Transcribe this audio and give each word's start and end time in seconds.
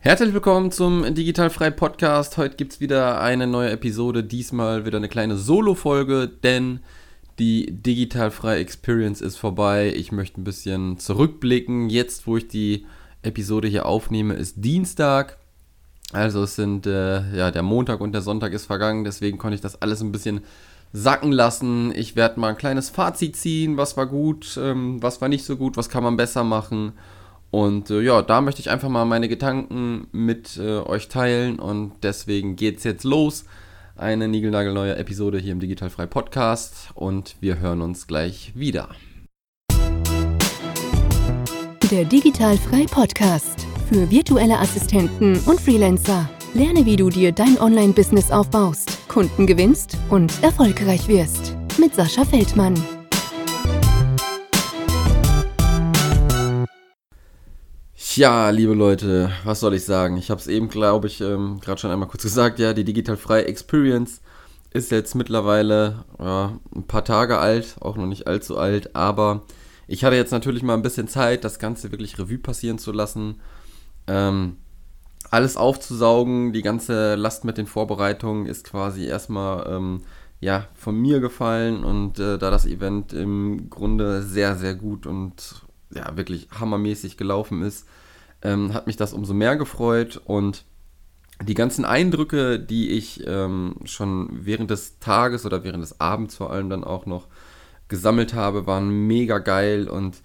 Herzlich 0.00 0.32
willkommen 0.32 0.70
zum 0.70 1.12
Digitalfrei 1.12 1.72
Podcast. 1.72 2.36
Heute 2.36 2.54
gibt 2.54 2.72
es 2.72 2.80
wieder 2.80 3.20
eine 3.20 3.48
neue 3.48 3.70
Episode. 3.70 4.22
Diesmal 4.22 4.86
wieder 4.86 4.98
eine 4.98 5.08
kleine 5.08 5.36
Solo-Folge, 5.36 6.28
denn 6.28 6.78
die 7.40 7.66
Digitalfrei 7.72 8.60
Experience 8.60 9.20
ist 9.20 9.38
vorbei. 9.38 9.92
Ich 9.96 10.12
möchte 10.12 10.40
ein 10.40 10.44
bisschen 10.44 11.00
zurückblicken. 11.00 11.90
Jetzt, 11.90 12.28
wo 12.28 12.36
ich 12.36 12.46
die 12.46 12.86
Episode 13.22 13.66
hier 13.66 13.86
aufnehme, 13.86 14.34
ist 14.34 14.64
Dienstag. 14.64 15.36
Also 16.12 16.44
es 16.44 16.54
sind, 16.54 16.86
äh, 16.86 17.36
ja, 17.36 17.50
der 17.50 17.64
Montag 17.64 18.00
und 18.00 18.12
der 18.12 18.22
Sonntag 18.22 18.52
ist 18.52 18.66
vergangen, 18.66 19.02
deswegen 19.02 19.36
konnte 19.36 19.56
ich 19.56 19.60
das 19.62 19.82
alles 19.82 20.00
ein 20.00 20.12
bisschen 20.12 20.42
sacken 20.92 21.32
lassen. 21.32 21.92
Ich 21.92 22.14
werde 22.14 22.38
mal 22.38 22.50
ein 22.50 22.56
kleines 22.56 22.88
Fazit 22.88 23.34
ziehen, 23.34 23.76
was 23.76 23.96
war 23.96 24.06
gut, 24.06 24.58
ähm, 24.62 25.02
was 25.02 25.20
war 25.20 25.28
nicht 25.28 25.44
so 25.44 25.56
gut, 25.56 25.76
was 25.76 25.88
kann 25.88 26.04
man 26.04 26.16
besser 26.16 26.44
machen. 26.44 26.92
Und 27.50 27.90
äh, 27.90 28.00
ja, 28.00 28.22
da 28.22 28.40
möchte 28.40 28.60
ich 28.60 28.70
einfach 28.70 28.88
mal 28.88 29.04
meine 29.04 29.28
Gedanken 29.28 30.08
mit 30.12 30.56
äh, 30.58 30.78
euch 30.80 31.08
teilen 31.08 31.58
und 31.58 31.92
deswegen 32.02 32.56
geht 32.56 32.78
es 32.78 32.84
jetzt 32.84 33.04
los. 33.04 33.44
Eine 33.96 34.28
niegelnagelneue 34.28 34.96
Episode 34.96 35.38
hier 35.38 35.52
im 35.52 35.60
Digitalfrei 35.60 36.06
Podcast 36.06 36.90
und 36.94 37.36
wir 37.40 37.58
hören 37.58 37.80
uns 37.80 38.06
gleich 38.06 38.52
wieder. 38.54 38.90
Der 41.90 42.04
Digitalfrei 42.04 42.84
Podcast 42.84 43.66
für 43.88 44.10
virtuelle 44.10 44.58
Assistenten 44.58 45.40
und 45.46 45.60
Freelancer. 45.60 46.28
Lerne, 46.54 46.84
wie 46.84 46.96
du 46.96 47.08
dir 47.08 47.32
dein 47.32 47.58
Online-Business 47.58 48.30
aufbaust, 48.30 49.08
Kunden 49.08 49.46
gewinnst 49.46 49.96
und 50.10 50.42
erfolgreich 50.42 51.08
wirst. 51.08 51.56
Mit 51.78 51.94
Sascha 51.94 52.24
Feldmann. 52.24 52.74
Ja, 58.18 58.50
liebe 58.50 58.74
Leute, 58.74 59.30
was 59.44 59.60
soll 59.60 59.74
ich 59.74 59.84
sagen? 59.84 60.16
Ich 60.16 60.28
habe 60.28 60.40
es 60.40 60.48
eben, 60.48 60.68
glaube 60.68 61.06
ich, 61.06 61.20
ähm, 61.20 61.60
gerade 61.60 61.80
schon 61.80 61.92
einmal 61.92 62.08
kurz 62.08 62.24
gesagt. 62.24 62.58
Ja, 62.58 62.72
die 62.74 62.82
Digitalfrei 62.82 63.42
Experience 63.42 64.22
ist 64.72 64.90
jetzt 64.90 65.14
mittlerweile 65.14 66.04
ja, 66.18 66.58
ein 66.74 66.82
paar 66.82 67.04
Tage 67.04 67.38
alt, 67.38 67.76
auch 67.78 67.96
noch 67.96 68.06
nicht 68.06 68.26
allzu 68.26 68.58
alt, 68.58 68.96
aber 68.96 69.44
ich 69.86 70.02
hatte 70.02 70.16
jetzt 70.16 70.32
natürlich 70.32 70.64
mal 70.64 70.74
ein 70.74 70.82
bisschen 70.82 71.06
Zeit, 71.06 71.44
das 71.44 71.60
Ganze 71.60 71.92
wirklich 71.92 72.18
Revue 72.18 72.38
passieren 72.38 72.78
zu 72.78 72.90
lassen. 72.90 73.40
Ähm, 74.08 74.56
alles 75.30 75.56
aufzusaugen, 75.56 76.52
die 76.52 76.62
ganze 76.62 77.14
Last 77.14 77.44
mit 77.44 77.56
den 77.56 77.68
Vorbereitungen 77.68 78.46
ist 78.46 78.64
quasi 78.64 79.04
erstmal 79.06 79.64
ähm, 79.70 80.02
ja, 80.40 80.66
von 80.74 80.96
mir 80.96 81.20
gefallen 81.20 81.84
und 81.84 82.18
äh, 82.18 82.36
da 82.36 82.50
das 82.50 82.66
Event 82.66 83.12
im 83.12 83.70
Grunde 83.70 84.24
sehr, 84.24 84.56
sehr 84.56 84.74
gut 84.74 85.06
und 85.06 85.62
ja, 85.94 86.16
wirklich 86.16 86.48
hammermäßig 86.58 87.16
gelaufen 87.16 87.62
ist, 87.62 87.86
ähm, 88.42 88.74
hat 88.74 88.86
mich 88.86 88.96
das 88.96 89.12
umso 89.12 89.34
mehr 89.34 89.56
gefreut. 89.56 90.20
Und 90.24 90.64
die 91.42 91.54
ganzen 91.54 91.84
Eindrücke, 91.84 92.58
die 92.58 92.90
ich 92.90 93.24
ähm, 93.26 93.76
schon 93.84 94.28
während 94.32 94.70
des 94.70 94.98
Tages 94.98 95.46
oder 95.46 95.64
während 95.64 95.82
des 95.82 96.00
Abends 96.00 96.36
vor 96.36 96.50
allem 96.50 96.70
dann 96.70 96.84
auch 96.84 97.06
noch 97.06 97.28
gesammelt 97.88 98.34
habe, 98.34 98.66
waren 98.66 99.06
mega 99.06 99.38
geil. 99.38 99.88
Und 99.88 100.20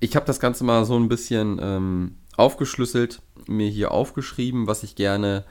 ich 0.00 0.16
habe 0.16 0.26
das 0.26 0.40
Ganze 0.40 0.64
mal 0.64 0.84
so 0.84 0.96
ein 0.96 1.08
bisschen 1.08 1.58
ähm, 1.60 2.16
aufgeschlüsselt, 2.36 3.22
mir 3.46 3.68
hier 3.68 3.90
aufgeschrieben, 3.90 4.66
was 4.66 4.82
ich 4.82 4.96
gerne 4.96 5.44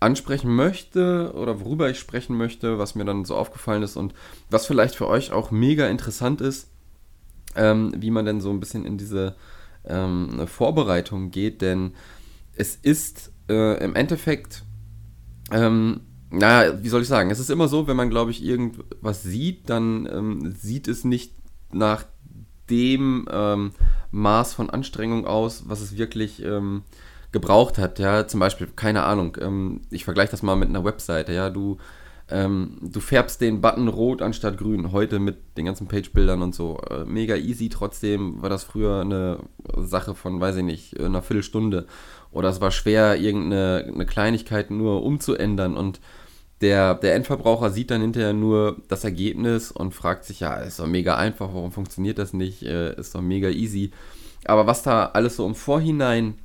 ansprechen 0.00 0.54
möchte 0.54 1.32
oder 1.34 1.60
worüber 1.60 1.88
ich 1.88 1.98
sprechen 1.98 2.36
möchte, 2.36 2.78
was 2.78 2.94
mir 2.94 3.04
dann 3.04 3.24
so 3.24 3.34
aufgefallen 3.34 3.82
ist 3.82 3.96
und 3.96 4.14
was 4.50 4.66
vielleicht 4.66 4.94
für 4.94 5.08
euch 5.08 5.32
auch 5.32 5.50
mega 5.50 5.86
interessant 5.88 6.40
ist, 6.42 6.68
ähm, 7.54 7.94
wie 7.96 8.10
man 8.10 8.26
denn 8.26 8.40
so 8.40 8.50
ein 8.50 8.60
bisschen 8.60 8.84
in 8.84 8.98
diese 8.98 9.36
ähm, 9.88 10.46
Vorbereitung 10.46 11.30
geht, 11.30 11.62
denn 11.62 11.92
es 12.54 12.76
ist 12.76 13.32
äh, 13.48 13.82
im 13.84 13.94
Endeffekt 13.94 14.64
ähm, 15.50 16.00
naja, 16.30 16.82
wie 16.82 16.88
soll 16.88 17.02
ich 17.02 17.08
sagen, 17.08 17.30
es 17.30 17.38
ist 17.38 17.50
immer 17.50 17.68
so, 17.68 17.86
wenn 17.86 17.96
man, 17.96 18.10
glaube 18.10 18.30
ich, 18.30 18.44
irgendwas 18.44 19.22
sieht, 19.22 19.70
dann 19.70 20.08
ähm, 20.10 20.54
sieht 20.58 20.88
es 20.88 21.04
nicht 21.04 21.32
nach 21.72 22.04
dem 22.68 23.28
ähm, 23.30 23.72
Maß 24.10 24.54
von 24.54 24.70
Anstrengung 24.70 25.26
aus, 25.26 25.64
was 25.68 25.80
es 25.80 25.96
wirklich 25.96 26.42
ähm, 26.42 26.82
gebraucht 27.30 27.78
hat. 27.78 27.98
Ja, 27.98 28.26
zum 28.26 28.40
Beispiel, 28.40 28.68
keine 28.74 29.04
Ahnung, 29.04 29.36
ähm, 29.40 29.82
ich 29.90 30.04
vergleiche 30.04 30.32
das 30.32 30.42
mal 30.42 30.56
mit 30.56 30.68
einer 30.68 30.84
Webseite. 30.84 31.32
Ja, 31.32 31.48
du, 31.48 31.78
ähm, 32.28 32.78
du 32.82 33.00
färbst 33.00 33.40
den 33.40 33.60
Button 33.60 33.88
rot 33.88 34.20
anstatt 34.20 34.58
grün. 34.58 34.90
Heute 34.90 35.18
mit 35.20 35.56
den 35.56 35.66
ganzen 35.66 35.86
Page-Bildern 35.86 36.42
und 36.42 36.54
so. 36.54 36.78
Äh, 36.90 37.04
mega 37.04 37.36
easy. 37.36 37.68
Trotzdem 37.68 38.42
war 38.42 38.50
das 38.50 38.64
früher 38.64 39.00
eine 39.00 39.38
Sache 39.76 40.14
von, 40.14 40.40
weiß 40.40 40.56
ich 40.56 40.64
nicht, 40.64 41.00
einer 41.00 41.22
Viertelstunde. 41.22 41.86
Oder 42.32 42.48
es 42.48 42.60
war 42.60 42.72
schwer, 42.72 43.20
irgendeine 43.20 44.06
Kleinigkeit 44.06 44.70
nur 44.70 45.04
umzuändern 45.04 45.76
und 45.76 46.00
der, 46.60 46.94
der 46.94 47.14
Endverbraucher 47.14 47.70
sieht 47.70 47.90
dann 47.90 48.00
hinterher 48.00 48.32
nur 48.32 48.76
das 48.88 49.04
Ergebnis 49.04 49.70
und 49.70 49.94
fragt 49.94 50.24
sich, 50.24 50.40
ja, 50.40 50.54
ist 50.54 50.80
doch 50.80 50.86
mega 50.86 51.16
einfach, 51.16 51.48
warum 51.52 51.70
funktioniert 51.70 52.18
das 52.18 52.32
nicht? 52.32 52.62
Äh, 52.62 52.98
ist 52.98 53.14
doch 53.14 53.20
mega 53.20 53.48
easy. 53.48 53.90
Aber 54.46 54.66
was 54.66 54.82
da 54.82 55.06
alles 55.06 55.36
so 55.36 55.46
im 55.46 55.54
Vorhinein 55.54 56.38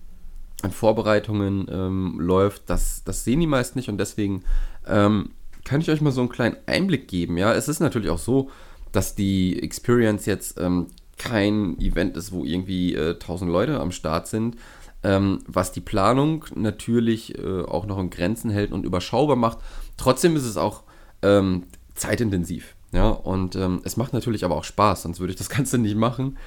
an 0.64 0.72
Vorbereitungen 0.72 1.68
ähm, 1.72 2.20
läuft, 2.20 2.70
das, 2.70 3.04
das 3.04 3.24
sehen 3.24 3.40
die 3.40 3.48
meisten 3.48 3.80
nicht 3.80 3.90
und 3.90 3.98
deswegen 3.98 4.44
ähm, 4.86 5.30
kann 5.64 5.82
ich 5.82 5.90
euch 5.90 6.02
mal 6.02 6.12
so 6.12 6.22
einen 6.22 6.30
kleinen 6.30 6.58
Einblick 6.66 7.08
geben. 7.08 7.38
Ja, 7.38 7.54
es 7.54 7.68
ist 7.68 7.80
natürlich 7.80 8.10
auch 8.10 8.20
so, 8.20 8.50
dass 8.92 9.16
die 9.16 9.62
Experience 9.62 10.26
jetzt 10.26 10.60
ähm, 10.60 10.88
kein 11.18 11.80
Event 11.80 12.18
ist, 12.18 12.32
wo 12.32 12.44
irgendwie 12.44 12.96
äh, 12.96 13.14
1000 13.14 13.52
Leute 13.52 13.80
am 13.80 13.92
Start 13.92 14.28
sind, 14.28 14.58
ähm, 15.04 15.40
was 15.48 15.72
die 15.72 15.82
Planung 15.82 16.46
natürlich 16.56 17.38
äh, 17.38 17.62
auch 17.62 17.86
noch 17.86 18.00
in 18.00 18.10
Grenzen 18.10 18.50
hält 18.50 18.72
und 18.72 18.86
überschaubar 18.86 19.36
macht. 19.36 19.60
Trotzdem 19.98 20.36
ist 20.36 20.46
es 20.46 20.58
auch 20.58 20.84
ähm, 21.22 21.64
zeitintensiv. 21.96 22.76
Ja, 22.92 23.10
und 23.10 23.56
ähm, 23.56 23.82
es 23.86 23.96
macht 23.96 24.14
natürlich 24.14 24.44
aber 24.44 24.56
auch 24.56 24.66
Spaß, 24.66 25.04
sonst 25.04 25.20
würde 25.20 25.32
ich 25.32 25.38
das 25.38 25.50
Ganze 25.58 25.78
nicht 25.78 25.96
machen. 25.96 26.38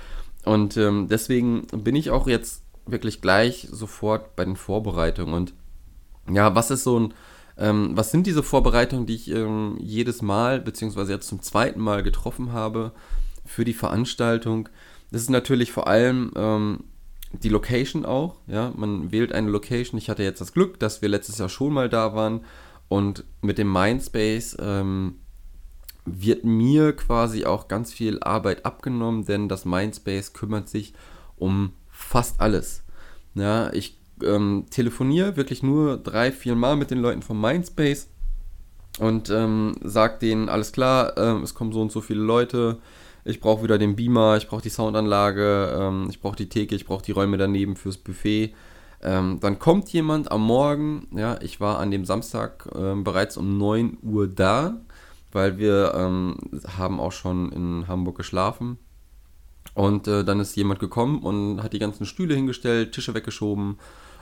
Und 0.44 0.76
ähm, 0.76 1.08
deswegen 1.08 1.66
bin 1.68 1.96
ich 1.96 2.10
auch 2.10 2.26
jetzt 2.26 2.62
wirklich 2.86 3.22
gleich 3.22 3.68
sofort 3.70 4.36
bei 4.36 4.44
den 4.44 4.56
Vorbereitungen. 4.56 5.34
Und 5.34 5.54
ja, 6.30 6.54
was 6.54 6.70
ist 6.70 6.84
so 6.84 7.00
ein, 7.00 7.14
ähm, 7.56 7.92
was 7.94 8.10
sind 8.10 8.26
diese 8.26 8.42
Vorbereitungen, 8.42 9.06
die 9.06 9.14
ich 9.14 9.30
ähm, 9.30 9.76
jedes 9.80 10.22
Mal, 10.22 10.60
beziehungsweise 10.60 11.12
jetzt 11.12 11.28
zum 11.28 11.42
zweiten 11.42 11.80
Mal 11.80 12.02
getroffen 12.02 12.52
habe 12.52 12.92
für 13.44 13.64
die 13.64 13.74
Veranstaltung? 13.74 14.68
Das 15.10 15.22
ist 15.22 15.30
natürlich 15.30 15.70
vor 15.70 15.86
allem 15.86 16.32
ähm, 16.34 16.84
die 17.32 17.48
Location 17.48 18.04
auch. 18.04 18.36
Ja, 18.46 18.72
man 18.76 19.12
wählt 19.12 19.32
eine 19.32 19.50
Location. 19.50 19.98
Ich 19.98 20.10
hatte 20.10 20.22
jetzt 20.22 20.40
das 20.40 20.52
Glück, 20.52 20.80
dass 20.80 21.02
wir 21.02 21.08
letztes 21.08 21.38
Jahr 21.38 21.48
schon 21.48 21.72
mal 21.72 21.88
da 21.88 22.14
waren 22.14 22.44
und 22.88 23.24
mit 23.40 23.58
dem 23.58 23.72
Mindspace 23.72 24.56
ähm, 24.60 25.16
wird 26.04 26.44
mir 26.44 26.94
quasi 26.94 27.44
auch 27.44 27.68
ganz 27.68 27.92
viel 27.92 28.20
Arbeit 28.20 28.66
abgenommen, 28.66 29.24
denn 29.24 29.48
das 29.48 29.64
Mindspace 29.64 30.32
kümmert 30.32 30.68
sich 30.68 30.92
um 31.36 31.72
fast 31.90 32.40
alles. 32.40 32.82
Ja, 33.34 33.72
ich 33.72 33.98
ähm, 34.22 34.66
telefoniere 34.70 35.36
wirklich 35.36 35.62
nur 35.62 35.96
drei, 35.96 36.32
vier 36.32 36.54
Mal 36.54 36.76
mit 36.76 36.90
den 36.90 36.98
Leuten 36.98 37.22
vom 37.22 37.40
Mindspace 37.40 38.08
und 38.98 39.30
ähm, 39.30 39.74
sage 39.82 40.18
denen, 40.20 40.48
alles 40.48 40.72
klar, 40.72 41.16
ähm, 41.16 41.42
es 41.42 41.54
kommen 41.54 41.72
so 41.72 41.82
und 41.82 41.90
so 41.90 42.00
viele 42.00 42.20
Leute, 42.20 42.78
ich 43.24 43.40
brauche 43.40 43.62
wieder 43.62 43.78
den 43.78 43.96
Beamer, 43.96 44.36
ich 44.36 44.48
brauche 44.48 44.62
die 44.62 44.70
Soundanlage, 44.70 45.76
ähm, 45.78 46.06
ich 46.10 46.20
brauche 46.20 46.36
die 46.36 46.48
Theke, 46.48 46.74
ich 46.74 46.86
brauche 46.86 47.02
die 47.02 47.12
Räume 47.12 47.38
daneben 47.38 47.74
fürs 47.74 47.96
Buffet. 47.96 48.54
Ähm, 49.02 49.38
dann 49.40 49.58
kommt 49.58 49.88
jemand 49.90 50.30
am 50.30 50.42
Morgen, 50.42 51.08
ja, 51.14 51.38
ich 51.40 51.60
war 51.60 51.78
an 51.78 51.90
dem 51.90 52.04
Samstag 52.04 52.68
ähm, 52.74 53.02
bereits 53.04 53.36
um 53.36 53.58
9 53.58 53.98
Uhr 54.02 54.28
da, 54.28 54.80
weil 55.32 55.58
wir 55.58 55.92
ähm, 55.96 56.36
haben 56.78 57.00
auch 57.00 57.12
schon 57.12 57.50
in 57.52 57.88
Hamburg 57.88 58.16
geschlafen. 58.16 58.78
Und 59.74 60.06
äh, 60.06 60.24
dann 60.24 60.38
ist 60.38 60.54
jemand 60.54 60.78
gekommen 60.78 61.18
und 61.20 61.62
hat 61.62 61.72
die 61.72 61.80
ganzen 61.80 62.06
Stühle 62.06 62.34
hingestellt, 62.34 62.92
Tische 62.92 63.14
weggeschoben, 63.14 63.78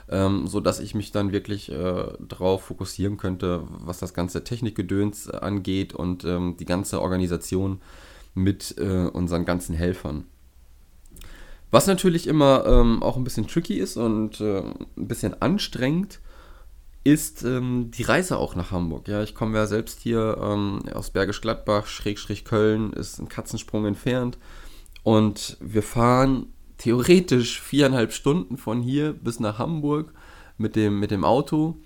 ähm, 0.09 0.47
sodass 0.47 0.79
ich 0.79 0.95
mich 0.95 1.11
dann 1.11 1.31
wirklich 1.31 1.71
äh, 1.71 2.05
darauf 2.19 2.63
fokussieren 2.65 3.17
könnte, 3.17 3.63
was 3.69 3.99
das 3.99 4.13
ganze 4.13 4.43
Technikgedöns 4.43 5.29
angeht 5.29 5.93
und 5.93 6.25
ähm, 6.25 6.55
die 6.59 6.65
ganze 6.65 7.01
Organisation 7.01 7.81
mit 8.33 8.75
äh, 8.77 9.07
unseren 9.07 9.45
ganzen 9.45 9.75
Helfern. 9.75 10.25
Was 11.71 11.87
natürlich 11.87 12.27
immer 12.27 12.65
ähm, 12.67 13.01
auch 13.01 13.17
ein 13.17 13.23
bisschen 13.23 13.47
tricky 13.47 13.79
ist 13.79 13.97
und 13.97 14.39
äh, 14.41 14.59
ein 14.59 15.07
bisschen 15.07 15.41
anstrengend, 15.41 16.19
ist 17.03 17.43
ähm, 17.43 17.91
die 17.91 18.03
Reise 18.03 18.37
auch 18.37 18.55
nach 18.55 18.71
Hamburg. 18.71 19.07
Ja, 19.07 19.23
ich 19.23 19.35
komme 19.35 19.57
ja 19.57 19.65
selbst 19.65 19.99
hier 19.99 20.37
ähm, 20.41 20.81
aus 20.93 21.09
Bergisch 21.09 21.41
Gladbach, 21.41 21.87
Schrägstrich 21.87 22.45
Köln, 22.45 22.93
ist 22.93 23.19
ein 23.19 23.27
Katzensprung 23.27 23.85
entfernt. 23.85 24.37
Und 25.03 25.57
wir 25.59 25.83
fahren 25.83 26.47
theoretisch 26.77 27.61
viereinhalb 27.61 28.13
Stunden 28.13 28.57
von 28.57 28.81
hier 28.81 29.13
bis 29.13 29.39
nach 29.39 29.59
Hamburg 29.59 30.13
mit 30.57 30.75
dem, 30.75 30.99
mit 30.99 31.11
dem 31.11 31.23
Auto. 31.23 31.77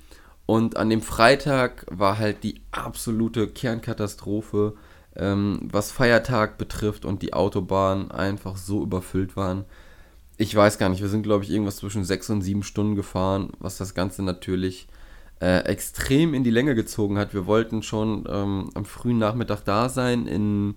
Und 0.45 0.78
an 0.78 0.89
dem 0.89 1.01
Freitag 1.01 1.86
war 1.89 2.18
halt 2.18 2.44
die 2.44 2.62
absolute 2.72 3.48
Kernkatastrophe 3.48 4.75
ähm, 5.18 5.60
was 5.63 5.92
Feiertag 5.92 6.57
betrifft 6.57 7.04
und 7.04 7.22
die 7.22 7.34
Autobahnen 7.34 8.12
einfach 8.12 8.56
so 8.56 8.84
überfüllt 8.84 9.36
waren. 9.36 9.66
ich 10.38 10.56
weiß 10.56 10.78
gar 10.78 10.90
nicht, 10.90 11.01
wir 11.01 11.10
sind, 11.10 11.24
glaube 11.24 11.44
ich, 11.44 11.50
irgendwas 11.50 11.78
zwischen 11.78 12.04
sechs 12.04 12.30
und 12.30 12.42
sieben 12.42 12.62
Stunden 12.62 12.95
gefahren, 12.95 13.50
was 13.60 13.78
das 13.78 13.95
Ganze 13.95 14.22
natürlich 14.22 14.88
äh, 15.42 15.62
extrem 15.66 16.36
in 16.36 16.44
die 16.44 16.51
Länge 16.51 16.75
gezogen 16.75 17.18
hat. 17.18 17.33
Wir 17.33 17.48
wollten 17.48 17.81
schon 17.81 18.25
ähm, 18.30 18.69
am 18.75 18.86
frühen 18.86 19.18
Nachmittag 19.18 19.66
da 19.66 19.90
sein 19.90 20.28
in 20.28 20.75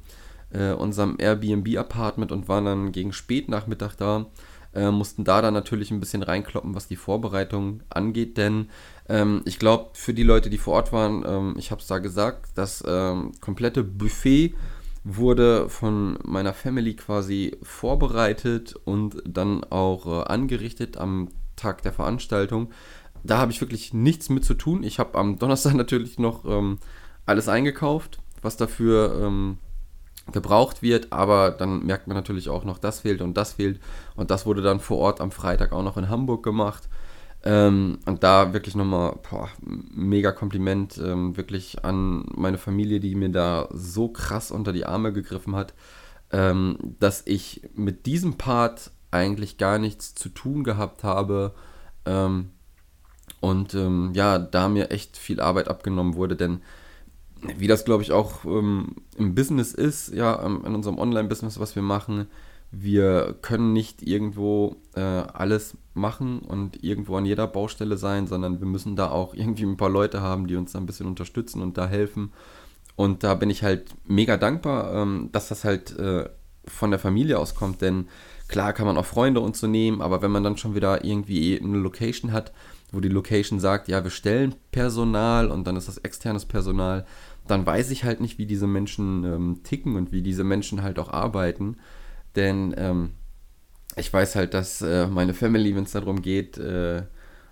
äh, 0.52 0.72
unserem 0.72 1.16
Airbnb-Apartment 1.18 2.32
und 2.32 2.48
waren 2.48 2.64
dann 2.64 2.92
gegen 2.92 3.12
Spätnachmittag 3.12 3.94
da. 3.96 4.26
Äh, 4.72 4.92
mussten 4.92 5.24
da 5.24 5.42
dann 5.42 5.54
natürlich 5.54 5.90
ein 5.90 5.98
bisschen 5.98 6.22
reinkloppen, 6.22 6.76
was 6.76 6.86
die 6.86 6.96
Vorbereitung 6.96 7.82
angeht, 7.90 8.36
denn 8.36 8.68
ähm, 9.08 9.42
ich 9.44 9.58
glaube, 9.58 9.90
für 9.94 10.14
die 10.14 10.22
Leute, 10.22 10.48
die 10.48 10.58
vor 10.58 10.74
Ort 10.74 10.92
waren, 10.92 11.24
ähm, 11.26 11.54
ich 11.58 11.72
habe 11.72 11.80
es 11.80 11.88
da 11.88 11.98
gesagt, 11.98 12.50
das 12.54 12.84
ähm, 12.86 13.32
komplette 13.40 13.82
Buffet 13.82 14.54
wurde 15.02 15.68
von 15.68 16.18
meiner 16.24 16.52
Family 16.52 16.94
quasi 16.94 17.56
vorbereitet 17.62 18.76
und 18.84 19.22
dann 19.26 19.64
auch 19.64 20.06
äh, 20.06 20.24
angerichtet 20.30 20.98
am 20.98 21.30
Tag 21.56 21.82
der 21.82 21.92
Veranstaltung. 21.92 22.70
Da 23.24 23.38
habe 23.38 23.50
ich 23.50 23.60
wirklich 23.60 23.92
nichts 23.92 24.28
mit 24.28 24.44
zu 24.44 24.54
tun. 24.54 24.84
Ich 24.84 25.00
habe 25.00 25.18
am 25.18 25.38
Donnerstag 25.38 25.74
natürlich 25.74 26.18
noch 26.20 26.44
ähm, 26.44 26.78
alles 27.26 27.48
eingekauft, 27.48 28.20
was 28.40 28.56
dafür 28.56 29.20
ähm, 29.20 29.58
gebraucht 30.32 30.82
wird, 30.82 31.12
aber 31.12 31.50
dann 31.50 31.84
merkt 31.84 32.06
man 32.06 32.16
natürlich 32.16 32.48
auch 32.48 32.64
noch, 32.64 32.78
das 32.78 33.00
fehlt 33.00 33.20
und 33.20 33.36
das 33.36 33.54
fehlt. 33.54 33.80
Und 34.16 34.30
das 34.30 34.46
wurde 34.46 34.62
dann 34.62 34.80
vor 34.80 34.98
Ort 34.98 35.20
am 35.20 35.30
Freitag 35.30 35.72
auch 35.72 35.82
noch 35.82 35.96
in 35.96 36.08
Hamburg 36.08 36.42
gemacht. 36.42 36.88
Ähm, 37.42 37.98
und 38.04 38.22
da 38.22 38.52
wirklich 38.52 38.74
nochmal 38.74 39.18
boah, 39.28 39.48
mega 39.62 40.30
Kompliment 40.30 40.98
ähm, 40.98 41.36
wirklich 41.36 41.84
an 41.84 42.26
meine 42.34 42.58
Familie, 42.58 43.00
die 43.00 43.14
mir 43.14 43.30
da 43.30 43.68
so 43.72 44.08
krass 44.08 44.50
unter 44.50 44.72
die 44.72 44.84
Arme 44.84 45.12
gegriffen 45.12 45.56
hat, 45.56 45.72
ähm, 46.32 46.76
dass 46.98 47.22
ich 47.26 47.62
mit 47.74 48.04
diesem 48.04 48.36
Part 48.36 48.90
eigentlich 49.10 49.56
gar 49.56 49.78
nichts 49.78 50.14
zu 50.14 50.28
tun 50.28 50.64
gehabt 50.64 51.02
habe. 51.02 51.54
Ähm, 52.04 52.50
und 53.40 53.74
ähm, 53.74 54.12
ja, 54.14 54.38
da 54.38 54.68
mir 54.68 54.90
echt 54.90 55.16
viel 55.16 55.40
Arbeit 55.40 55.68
abgenommen 55.68 56.14
wurde, 56.14 56.36
denn 56.36 56.60
wie 57.56 57.66
das, 57.66 57.84
glaube 57.84 58.02
ich, 58.02 58.12
auch 58.12 58.44
ähm, 58.44 58.96
im 59.16 59.34
Business 59.34 59.72
ist, 59.72 60.12
ja, 60.14 60.44
ähm, 60.44 60.62
in 60.66 60.74
unserem 60.74 60.98
Online-Business, 60.98 61.58
was 61.60 61.74
wir 61.74 61.82
machen, 61.82 62.26
wir 62.72 63.36
können 63.42 63.72
nicht 63.72 64.02
irgendwo 64.02 64.76
äh, 64.94 65.00
alles 65.00 65.76
machen 65.94 66.40
und 66.40 66.84
irgendwo 66.84 67.16
an 67.16 67.26
jeder 67.26 67.46
Baustelle 67.46 67.96
sein, 67.96 68.26
sondern 68.26 68.60
wir 68.60 68.66
müssen 68.66 68.94
da 68.96 69.10
auch 69.10 69.34
irgendwie 69.34 69.64
ein 69.64 69.76
paar 69.76 69.90
Leute 69.90 70.20
haben, 70.20 70.46
die 70.46 70.56
uns 70.56 70.72
da 70.72 70.78
ein 70.78 70.86
bisschen 70.86 71.06
unterstützen 71.06 71.62
und 71.62 71.78
da 71.78 71.86
helfen. 71.86 72.32
Und 72.96 73.24
da 73.24 73.34
bin 73.34 73.50
ich 73.50 73.62
halt 73.62 73.94
mega 74.04 74.36
dankbar, 74.36 74.94
ähm, 74.94 75.30
dass 75.32 75.48
das 75.48 75.64
halt 75.64 75.98
äh, 75.98 76.28
von 76.66 76.90
der 76.90 77.00
Familie 77.00 77.38
auskommt, 77.38 77.80
denn 77.80 78.08
klar 78.46 78.72
kann 78.72 78.86
man 78.86 78.98
auch 78.98 79.06
Freunde 79.06 79.40
und 79.40 79.56
so 79.56 79.66
nehmen, 79.66 80.02
aber 80.02 80.22
wenn 80.22 80.30
man 80.30 80.44
dann 80.44 80.56
schon 80.56 80.74
wieder 80.74 81.04
irgendwie 81.04 81.58
eine 81.58 81.78
Location 81.78 82.32
hat, 82.32 82.52
wo 82.92 83.00
die 83.00 83.08
Location 83.08 83.60
sagt, 83.60 83.88
ja, 83.88 84.02
wir 84.02 84.10
stellen 84.10 84.54
Personal 84.72 85.50
und 85.50 85.66
dann 85.66 85.76
ist 85.76 85.88
das 85.88 85.98
externes 85.98 86.44
Personal, 86.44 87.06
dann 87.50 87.66
weiß 87.66 87.90
ich 87.90 88.04
halt 88.04 88.20
nicht, 88.20 88.38
wie 88.38 88.46
diese 88.46 88.66
Menschen 88.66 89.24
ähm, 89.24 89.60
ticken 89.62 89.96
und 89.96 90.12
wie 90.12 90.22
diese 90.22 90.44
Menschen 90.44 90.82
halt 90.82 90.98
auch 90.98 91.10
arbeiten. 91.10 91.76
Denn 92.36 92.74
ähm, 92.76 93.10
ich 93.96 94.12
weiß 94.12 94.36
halt, 94.36 94.54
dass 94.54 94.82
äh, 94.82 95.06
meine 95.06 95.34
Family, 95.34 95.74
wenn 95.74 95.84
es 95.84 95.92
darum 95.92 96.22
geht, 96.22 96.58
äh, 96.58 97.02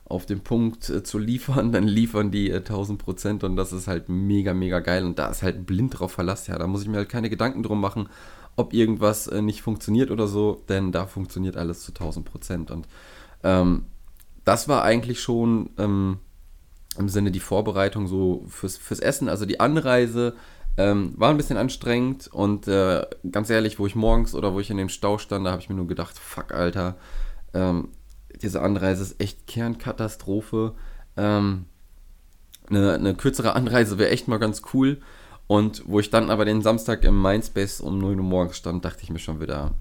auf 0.05 0.25
den 0.25 0.41
Punkt 0.41 0.89
äh, 0.89 1.03
zu 1.03 1.19
liefern, 1.19 1.73
dann 1.73 1.85
liefern 1.85 2.31
die 2.31 2.53
1000 2.53 3.01
äh, 3.01 3.05
Prozent 3.05 3.45
und 3.45 3.57
das 3.57 3.73
ist 3.73 3.89
halt 3.89 4.09
mega, 4.09 4.55
mega 4.55 4.81
geil 4.81 5.05
und 5.05 5.19
da 5.19 5.29
ist 5.29 5.43
halt 5.43 5.67
blind 5.67 5.99
drauf 5.99 6.13
Verlass. 6.13 6.47
Ja, 6.47 6.59
da 6.59 6.67
muss 6.67 6.83
ich 6.83 6.89
mir 6.89 6.99
halt 6.99 7.09
keine 7.09 7.31
Gedanken 7.31 7.63
drum 7.63 7.81
machen, 7.81 8.09
ob 8.57 8.73
irgendwas 8.73 9.27
äh, 9.27 9.43
nicht 9.43 9.63
funktioniert 9.63 10.11
oder 10.11 10.27
so, 10.27 10.63
denn 10.69 10.93
da 10.93 11.07
funktioniert 11.07 11.57
alles 11.57 11.83
zu 11.83 11.93
1000 11.93 12.25
Prozent 12.25 12.71
und 12.71 12.89
ähm, 13.43 13.87
das 14.45 14.67
war 14.67 14.83
eigentlich 14.83 15.21
schon 15.21 15.71
ähm, 15.77 16.19
im 16.97 17.09
Sinne 17.09 17.31
die 17.31 17.41
Vorbereitung 17.41 18.07
so 18.07 18.45
fürs, 18.49 18.77
fürs 18.77 19.01
Essen, 19.01 19.29
also 19.29 19.45
die 19.47 19.61
Anreise 19.61 20.35
ähm, 20.77 21.13
war 21.17 21.31
ein 21.31 21.37
bisschen 21.37 21.57
anstrengend 21.57 22.29
und 22.29 22.69
äh, 22.69 23.05
ganz 23.31 23.51
ehrlich, 23.51 23.79
wo 23.79 23.87
ich 23.87 23.97
morgens 23.97 24.35
oder 24.35 24.55
wo 24.55 24.61
ich 24.61 24.71
in 24.71 24.77
dem 24.77 24.89
Stau 24.89 25.19
stand, 25.19 25.45
da 25.45 25.51
habe 25.51 25.61
ich 25.61 25.69
mir 25.69 25.75
nur 25.75 25.89
gedacht, 25.89 26.19
fuck, 26.19 26.55
Alter, 26.55 26.97
ähm, 27.53 27.89
diese 28.43 28.63
Anreise 28.63 29.03
ist 29.03 29.21
echt 29.21 29.47
Kernkatastrophe. 29.47 30.75
Ähm, 31.17 31.67
eine, 32.69 32.95
eine 32.95 33.15
kürzere 33.15 33.55
Anreise 33.55 33.99
wäre 33.99 34.11
echt 34.11 34.29
mal 34.29 34.39
ganz 34.39 34.63
cool. 34.73 35.01
Und 35.47 35.83
wo 35.87 35.99
ich 35.99 36.11
dann 36.11 36.31
aber 36.31 36.45
den 36.45 36.63
Samstag 36.63 37.05
im 37.05 37.21
Mindspace 37.21 37.81
um 37.81 37.99
9 37.99 38.19
Uhr 38.19 38.25
morgens 38.25 38.59
stand, 38.59 38.85
dachte 38.85 39.03
ich 39.03 39.11
mir 39.11 39.19
schon 39.19 39.41
wieder 39.41 39.73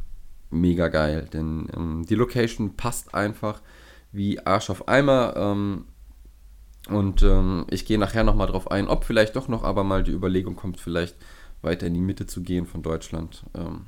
mega 0.50 0.88
geil. 0.88 1.27
Denn 1.31 1.68
ähm, 1.75 2.06
die 2.07 2.15
Location 2.15 2.75
passt 2.75 3.13
einfach 3.13 3.62
wie 4.12 4.39
Arsch 4.39 4.69
auf 4.69 4.88
Eimer. 4.88 5.33
Und 6.89 7.24
ähm, 7.24 7.66
ich 7.69 7.86
gehe 7.86 7.98
nachher 7.98 8.24
nochmal 8.24 8.48
drauf 8.48 8.72
ein, 8.72 8.88
ob 8.88 9.04
vielleicht 9.04 9.36
doch 9.36 9.48
noch 9.48 9.63
aber 9.63 9.84
mal 9.84 10.04
die 10.04 10.12
Überlegung 10.12 10.56
kommt, 10.56 10.80
vielleicht 10.80 11.16
weiter 11.62 11.88
in 11.88 11.94
die 11.94 12.01
Mitte 12.01 12.28
zu 12.28 12.42
gehen 12.42 12.66
von 12.66 12.81
Deutschland. 12.81 13.44
Ähm, 13.56 13.86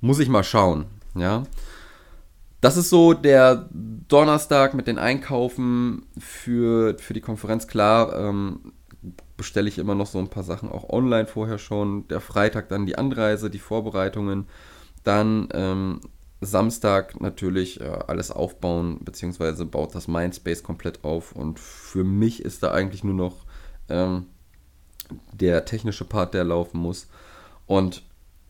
muss 0.00 0.18
ich 0.18 0.28
mal 0.28 0.44
schauen, 0.44 0.86
ja. 1.14 1.42
Das 2.60 2.76
ist 2.76 2.90
so 2.90 3.14
der 3.14 3.68
Donnerstag 3.72 4.74
mit 4.74 4.86
den 4.86 4.98
Einkaufen 4.98 6.06
für, 6.18 6.98
für 6.98 7.14
die 7.14 7.22
Konferenz. 7.22 7.66
Klar, 7.66 8.14
ähm, 8.18 8.72
bestelle 9.36 9.68
ich 9.68 9.78
immer 9.78 9.94
noch 9.94 10.06
so 10.06 10.18
ein 10.18 10.28
paar 10.28 10.42
Sachen 10.42 10.70
auch 10.70 10.90
online 10.90 11.26
vorher 11.26 11.58
schon. 11.58 12.06
Der 12.08 12.20
Freitag 12.20 12.68
dann 12.68 12.84
die 12.84 12.98
Anreise, 12.98 13.48
die 13.48 13.58
Vorbereitungen. 13.58 14.46
Dann 15.04 15.48
ähm, 15.54 16.00
Samstag 16.40 17.20
natürlich 17.20 17.80
äh, 17.80 17.84
alles 18.06 18.30
aufbauen, 18.30 18.98
beziehungsweise 19.04 19.66
baut 19.66 19.94
das 19.94 20.08
Mindspace 20.08 20.62
komplett 20.62 21.04
auf. 21.04 21.32
Und 21.32 21.60
für 21.60 22.04
mich 22.04 22.42
ist 22.42 22.62
da 22.62 22.70
eigentlich 22.70 23.04
nur 23.04 23.14
noch 23.14 23.44
ähm, 23.88 24.26
der 25.32 25.64
technische 25.64 26.04
Part, 26.04 26.34
der 26.34 26.44
laufen 26.44 26.78
muss. 26.78 27.08
Und 27.66 28.02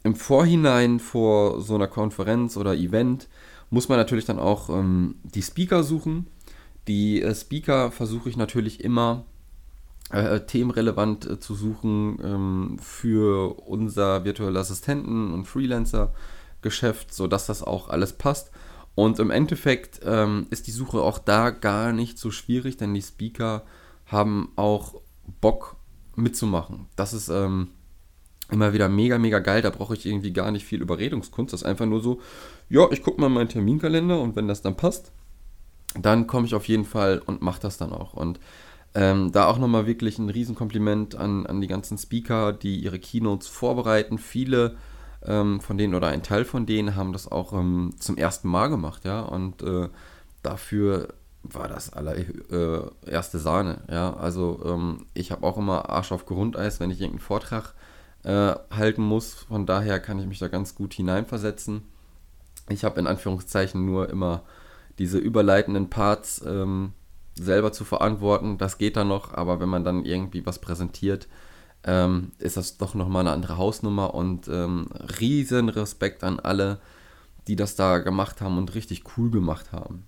im 0.02 0.14
Vorhinein 0.14 1.00
vor 1.00 1.60
so 1.60 1.74
einer 1.74 1.88
Konferenz 1.88 2.56
oder 2.56 2.74
Event 2.74 3.28
muss 3.70 3.88
man 3.88 3.98
natürlich 3.98 4.24
dann 4.24 4.38
auch 4.38 4.68
ähm, 4.70 5.16
die 5.22 5.42
Speaker 5.42 5.82
suchen. 5.82 6.26
Die 6.88 7.22
äh, 7.22 7.34
Speaker 7.34 7.90
versuche 7.90 8.28
ich 8.28 8.36
natürlich 8.36 8.82
immer 8.82 9.24
äh, 10.10 10.40
themenrelevant 10.40 11.26
äh, 11.26 11.40
zu 11.40 11.54
suchen 11.54 12.18
ähm, 12.22 12.78
für 12.80 13.60
unser 13.66 14.24
virtuelle 14.24 14.58
Assistenten 14.58 15.32
und 15.32 15.44
Freelancer 15.44 16.12
Geschäft, 16.62 17.14
sodass 17.14 17.46
das 17.46 17.62
auch 17.62 17.88
alles 17.88 18.12
passt. 18.12 18.50
Und 18.94 19.18
im 19.18 19.30
Endeffekt 19.30 20.00
ähm, 20.04 20.46
ist 20.50 20.66
die 20.66 20.72
Suche 20.72 21.00
auch 21.00 21.18
da 21.18 21.50
gar 21.50 21.92
nicht 21.92 22.18
so 22.18 22.30
schwierig, 22.30 22.76
denn 22.76 22.92
die 22.92 23.02
Speaker 23.02 23.64
haben 24.06 24.52
auch 24.56 25.00
Bock 25.40 25.76
mitzumachen. 26.16 26.86
Das 26.96 27.12
ist 27.12 27.28
ähm, 27.28 27.68
immer 28.50 28.72
wieder 28.72 28.88
mega, 28.88 29.18
mega 29.18 29.38
geil. 29.38 29.62
Da 29.62 29.70
brauche 29.70 29.94
ich 29.94 30.06
irgendwie 30.06 30.32
gar 30.32 30.50
nicht 30.50 30.64
viel 30.64 30.82
Überredungskunst. 30.82 31.52
Das 31.52 31.62
ist 31.62 31.66
einfach 31.66 31.86
nur 31.86 32.00
so, 32.00 32.20
ja, 32.68 32.90
ich 32.90 33.02
gucke 33.02 33.20
mal 33.20 33.28
in 33.28 33.34
meinen 33.34 33.48
Terminkalender 33.48 34.20
und 34.20 34.36
wenn 34.36 34.48
das 34.48 34.62
dann 34.62 34.76
passt, 34.76 35.12
dann 35.94 36.26
komme 36.26 36.46
ich 36.46 36.54
auf 36.54 36.68
jeden 36.68 36.84
Fall 36.84 37.22
und 37.24 37.42
mache 37.42 37.60
das 37.60 37.78
dann 37.78 37.92
auch. 37.92 38.14
Und 38.14 38.40
ähm, 38.94 39.30
da 39.32 39.46
auch 39.46 39.58
nochmal 39.58 39.86
wirklich 39.86 40.18
ein 40.18 40.30
Riesenkompliment 40.30 41.14
an, 41.14 41.46
an 41.46 41.60
die 41.60 41.68
ganzen 41.68 41.96
Speaker, 41.96 42.52
die 42.52 42.80
ihre 42.80 42.98
Keynotes 42.98 43.46
vorbereiten. 43.46 44.18
Viele 44.18 44.76
ähm, 45.24 45.60
von 45.60 45.78
denen 45.78 45.94
oder 45.94 46.08
ein 46.08 46.22
Teil 46.22 46.44
von 46.44 46.66
denen 46.66 46.96
haben 46.96 47.12
das 47.12 47.30
auch 47.30 47.52
ähm, 47.52 47.94
zum 47.98 48.16
ersten 48.16 48.48
Mal 48.48 48.68
gemacht, 48.68 49.04
ja. 49.04 49.20
Und 49.20 49.62
äh, 49.62 49.88
dafür 50.42 51.08
war 51.42 51.68
das 51.68 51.92
allererste 51.92 53.36
äh, 53.36 53.40
Sahne, 53.40 53.82
ja. 53.90 54.14
Also 54.14 54.60
ähm, 54.64 55.06
ich 55.14 55.30
habe 55.32 55.46
auch 55.46 55.58
immer 55.58 55.90
Arsch 55.90 56.12
auf 56.12 56.26
Grundeis, 56.26 56.80
wenn 56.80 56.90
ich 56.90 57.00
irgendeinen 57.00 57.26
Vortrag 57.26 57.74
äh, 58.24 58.54
halten 58.70 59.02
muss. 59.02 59.34
Von 59.34 59.66
daher 59.66 60.00
kann 60.00 60.18
ich 60.18 60.26
mich 60.26 60.38
da 60.38 60.48
ganz 60.48 60.74
gut 60.74 60.94
hineinversetzen. 60.94 61.82
Ich 62.68 62.84
habe 62.84 63.00
in 63.00 63.06
Anführungszeichen 63.06 63.84
nur 63.84 64.10
immer 64.10 64.42
diese 64.98 65.18
überleitenden 65.18 65.90
Parts 65.90 66.42
ähm, 66.46 66.92
selber 67.34 67.72
zu 67.72 67.84
verantworten. 67.84 68.58
Das 68.58 68.78
geht 68.78 68.96
dann 68.96 69.08
noch, 69.08 69.32
aber 69.32 69.60
wenn 69.60 69.68
man 69.68 69.84
dann 69.84 70.04
irgendwie 70.04 70.44
was 70.46 70.58
präsentiert, 70.58 71.26
ähm, 71.84 72.32
ist 72.38 72.56
das 72.56 72.76
doch 72.76 72.94
nochmal 72.94 73.22
eine 73.22 73.32
andere 73.32 73.56
Hausnummer 73.56 74.14
und 74.14 74.48
ähm, 74.48 74.88
riesen 75.20 75.68
Respekt 75.68 76.24
an 76.24 76.40
alle, 76.40 76.78
die 77.48 77.56
das 77.56 77.76
da 77.76 77.98
gemacht 77.98 78.40
haben 78.40 78.58
und 78.58 78.74
richtig 78.74 79.04
cool 79.16 79.30
gemacht 79.30 79.72
haben. 79.72 80.04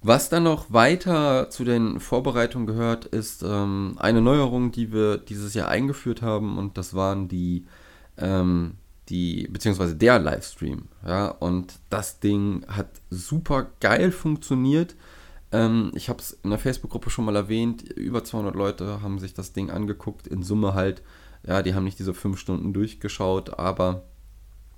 Was 0.00 0.28
dann 0.28 0.44
noch 0.44 0.72
weiter 0.72 1.50
zu 1.50 1.64
den 1.64 1.98
Vorbereitungen 1.98 2.68
gehört, 2.68 3.04
ist 3.06 3.42
ähm, 3.42 3.96
eine 3.98 4.20
Neuerung, 4.22 4.70
die 4.70 4.92
wir 4.92 5.18
dieses 5.18 5.54
Jahr 5.54 5.68
eingeführt 5.68 6.22
haben 6.22 6.56
und 6.56 6.78
das 6.78 6.94
waren 6.94 7.26
die, 7.26 7.66
ähm, 8.16 8.74
die 9.08 9.48
beziehungsweise 9.48 9.96
der 9.96 10.20
Livestream. 10.20 10.84
Ja, 11.04 11.28
und 11.28 11.80
das 11.90 12.20
Ding 12.20 12.64
hat 12.68 12.88
super 13.10 13.66
geil 13.80 14.12
funktioniert. 14.12 14.94
Ähm, 15.52 15.92
ich 15.94 16.08
habe 16.08 16.20
es 16.20 16.32
in 16.42 16.50
der 16.50 16.58
Facebook-Gruppe 16.58 17.10
schon 17.10 17.24
mal 17.24 17.36
erwähnt. 17.36 17.82
Über 17.82 18.24
200 18.24 18.54
Leute 18.54 19.02
haben 19.02 19.18
sich 19.18 19.34
das 19.34 19.52
Ding 19.52 19.70
angeguckt. 19.70 20.26
In 20.26 20.42
Summe 20.42 20.74
halt, 20.74 21.02
ja, 21.46 21.62
die 21.62 21.74
haben 21.74 21.84
nicht 21.84 21.98
diese 21.98 22.14
fünf 22.14 22.38
Stunden 22.38 22.72
durchgeschaut, 22.72 23.58
aber 23.58 24.02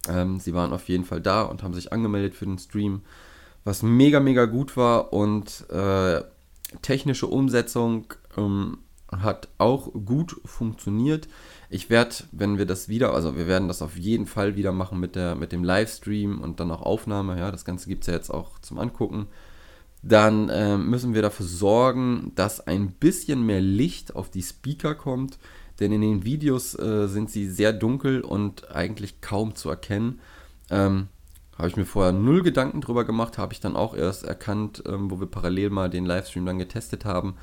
Ähm, 0.08 0.40
sie 0.40 0.54
waren 0.54 0.72
auf 0.72 0.88
jeden 0.88 1.04
Fall 1.04 1.20
da 1.20 1.42
und 1.42 1.62
haben 1.62 1.74
sich 1.74 1.92
angemeldet 1.92 2.34
für 2.34 2.46
den 2.46 2.58
Stream, 2.58 3.02
was 3.64 3.82
mega, 3.82 4.18
mega 4.18 4.46
gut 4.46 4.76
war 4.76 5.12
und 5.12 5.68
äh, 5.70 6.22
technische 6.82 7.26
Umsetzung 7.26 8.06
ähm, 8.36 8.78
hat 9.10 9.48
auch 9.58 9.92
gut 9.92 10.40
funktioniert. 10.44 11.28
Ich 11.68 11.90
werde, 11.90 12.14
wenn 12.32 12.58
wir 12.58 12.66
das 12.66 12.88
wieder, 12.88 13.12
also 13.12 13.36
wir 13.36 13.46
werden 13.46 13.68
das 13.68 13.82
auf 13.82 13.96
jeden 13.98 14.26
Fall 14.26 14.56
wieder 14.56 14.72
machen 14.72 14.98
mit, 15.00 15.16
der, 15.16 15.34
mit 15.34 15.52
dem 15.52 15.64
Livestream 15.64 16.40
und 16.40 16.60
dann 16.60 16.70
auch 16.70 16.82
Aufnahme, 16.82 17.38
ja, 17.38 17.50
das 17.50 17.64
Ganze 17.64 17.88
gibt 17.88 18.04
es 18.04 18.06
ja 18.06 18.14
jetzt 18.14 18.30
auch 18.30 18.58
zum 18.60 18.78
Angucken. 18.78 19.26
Dann 20.02 20.48
äh, 20.48 20.78
müssen 20.78 21.14
wir 21.14 21.22
dafür 21.22 21.46
sorgen, 21.46 22.32
dass 22.34 22.66
ein 22.66 22.92
bisschen 22.92 23.44
mehr 23.44 23.60
Licht 23.60 24.16
auf 24.16 24.30
die 24.30 24.42
Speaker 24.42 24.94
kommt, 24.94 25.38
denn 25.78 25.92
in 25.92 26.00
den 26.00 26.24
Videos 26.24 26.78
äh, 26.78 27.06
sind 27.06 27.30
sie 27.30 27.48
sehr 27.48 27.72
dunkel 27.72 28.22
und 28.22 28.70
eigentlich 28.70 29.20
kaum 29.20 29.54
zu 29.54 29.68
erkennen. 29.68 30.20
Ähm, 30.70 31.08
habe 31.56 31.68
ich 31.68 31.76
mir 31.76 31.84
vorher 31.84 32.12
null 32.12 32.42
Gedanken 32.42 32.80
drüber 32.80 33.04
gemacht, 33.04 33.36
habe 33.36 33.52
ich 33.52 33.60
dann 33.60 33.76
auch 33.76 33.94
erst 33.94 34.24
erkannt, 34.24 34.82
ähm, 34.86 35.10
wo 35.10 35.20
wir 35.20 35.26
parallel 35.26 35.68
mal 35.68 35.90
den 35.90 36.06
Livestream 36.06 36.46
dann 36.46 36.58
getestet 36.58 37.04
haben. 37.04 37.34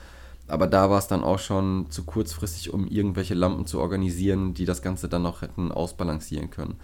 Aber 0.48 0.66
da 0.66 0.90
war 0.90 0.98
es 0.98 1.08
dann 1.08 1.24
auch 1.24 1.40
schon 1.40 1.88
zu 1.92 2.06
kurzfristig, 2.06 2.74
um 2.74 2.88
irgendwelche 2.88 3.34
Lampen 3.34 3.68
zu 3.68 3.80
organisieren, 3.80 4.54
die 4.54 4.66
das 4.66 4.82
Ganze 4.82 5.10
dann 5.10 5.22
noch 5.22 5.42
hätten 5.42 5.72
ausbalancieren 5.72 6.50
können. 6.50 6.80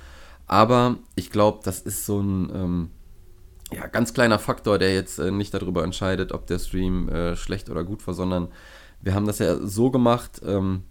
Aber 0.46 0.98
ich 1.16 1.32
glaube, 1.32 1.62
das 1.64 1.80
ist 1.80 2.06
so 2.06 2.20
ein 2.20 2.52
ähm, 2.54 2.90
ja, 3.76 3.88
ganz 3.88 4.14
kleiner 4.14 4.40
Faktor, 4.40 4.78
der 4.78 4.94
jetzt 4.94 5.20
äh, 5.20 5.32
nicht 5.32 5.54
darüber 5.54 5.84
entscheidet, 5.84 6.32
ob 6.32 6.48
der 6.48 6.60
Stream 6.60 7.10
äh, 7.10 7.36
schlecht 7.36 7.70
oder 7.70 7.84
gut 7.84 8.06
war, 8.08 8.14
sondern 8.14 8.50
wir 9.02 9.14
haben 9.14 9.28
das 9.28 9.40
ja 9.40 9.58
so 9.58 9.92
gemacht, 9.92 10.42
ähm, 10.46 10.84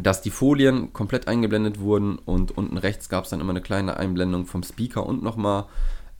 dass 0.00 0.22
die 0.22 0.30
Folien 0.30 0.92
komplett 0.92 1.28
eingeblendet 1.28 1.80
wurden 1.80 2.18
und 2.18 2.56
unten 2.56 2.76
rechts 2.76 3.08
gab 3.08 3.24
es 3.24 3.30
dann 3.30 3.40
immer 3.40 3.50
eine 3.50 3.60
kleine 3.60 3.96
Einblendung 3.96 4.46
vom 4.46 4.62
Speaker 4.62 5.06
und 5.06 5.22
nochmal 5.22 5.66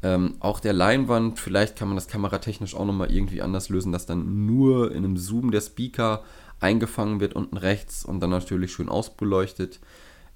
ähm, 0.02 0.34
auch 0.40 0.58
der 0.60 0.72
Leinwand. 0.72 1.38
Vielleicht 1.38 1.76
kann 1.76 1.88
man 1.88 1.96
das 1.96 2.08
kameratechnisch 2.08 2.74
auch 2.74 2.84
nochmal 2.84 3.12
irgendwie 3.12 3.40
anders 3.40 3.68
lösen, 3.68 3.92
dass 3.92 4.06
dann 4.06 4.46
nur 4.46 4.90
in 4.90 5.04
einem 5.04 5.16
Zoom 5.16 5.52
der 5.52 5.60
Speaker 5.60 6.24
eingefangen 6.60 7.20
wird 7.20 7.34
unten 7.34 7.56
rechts 7.56 8.04
und 8.04 8.20
dann 8.20 8.30
natürlich 8.30 8.72
schön 8.72 8.88
ausbeleuchtet. 8.88 9.80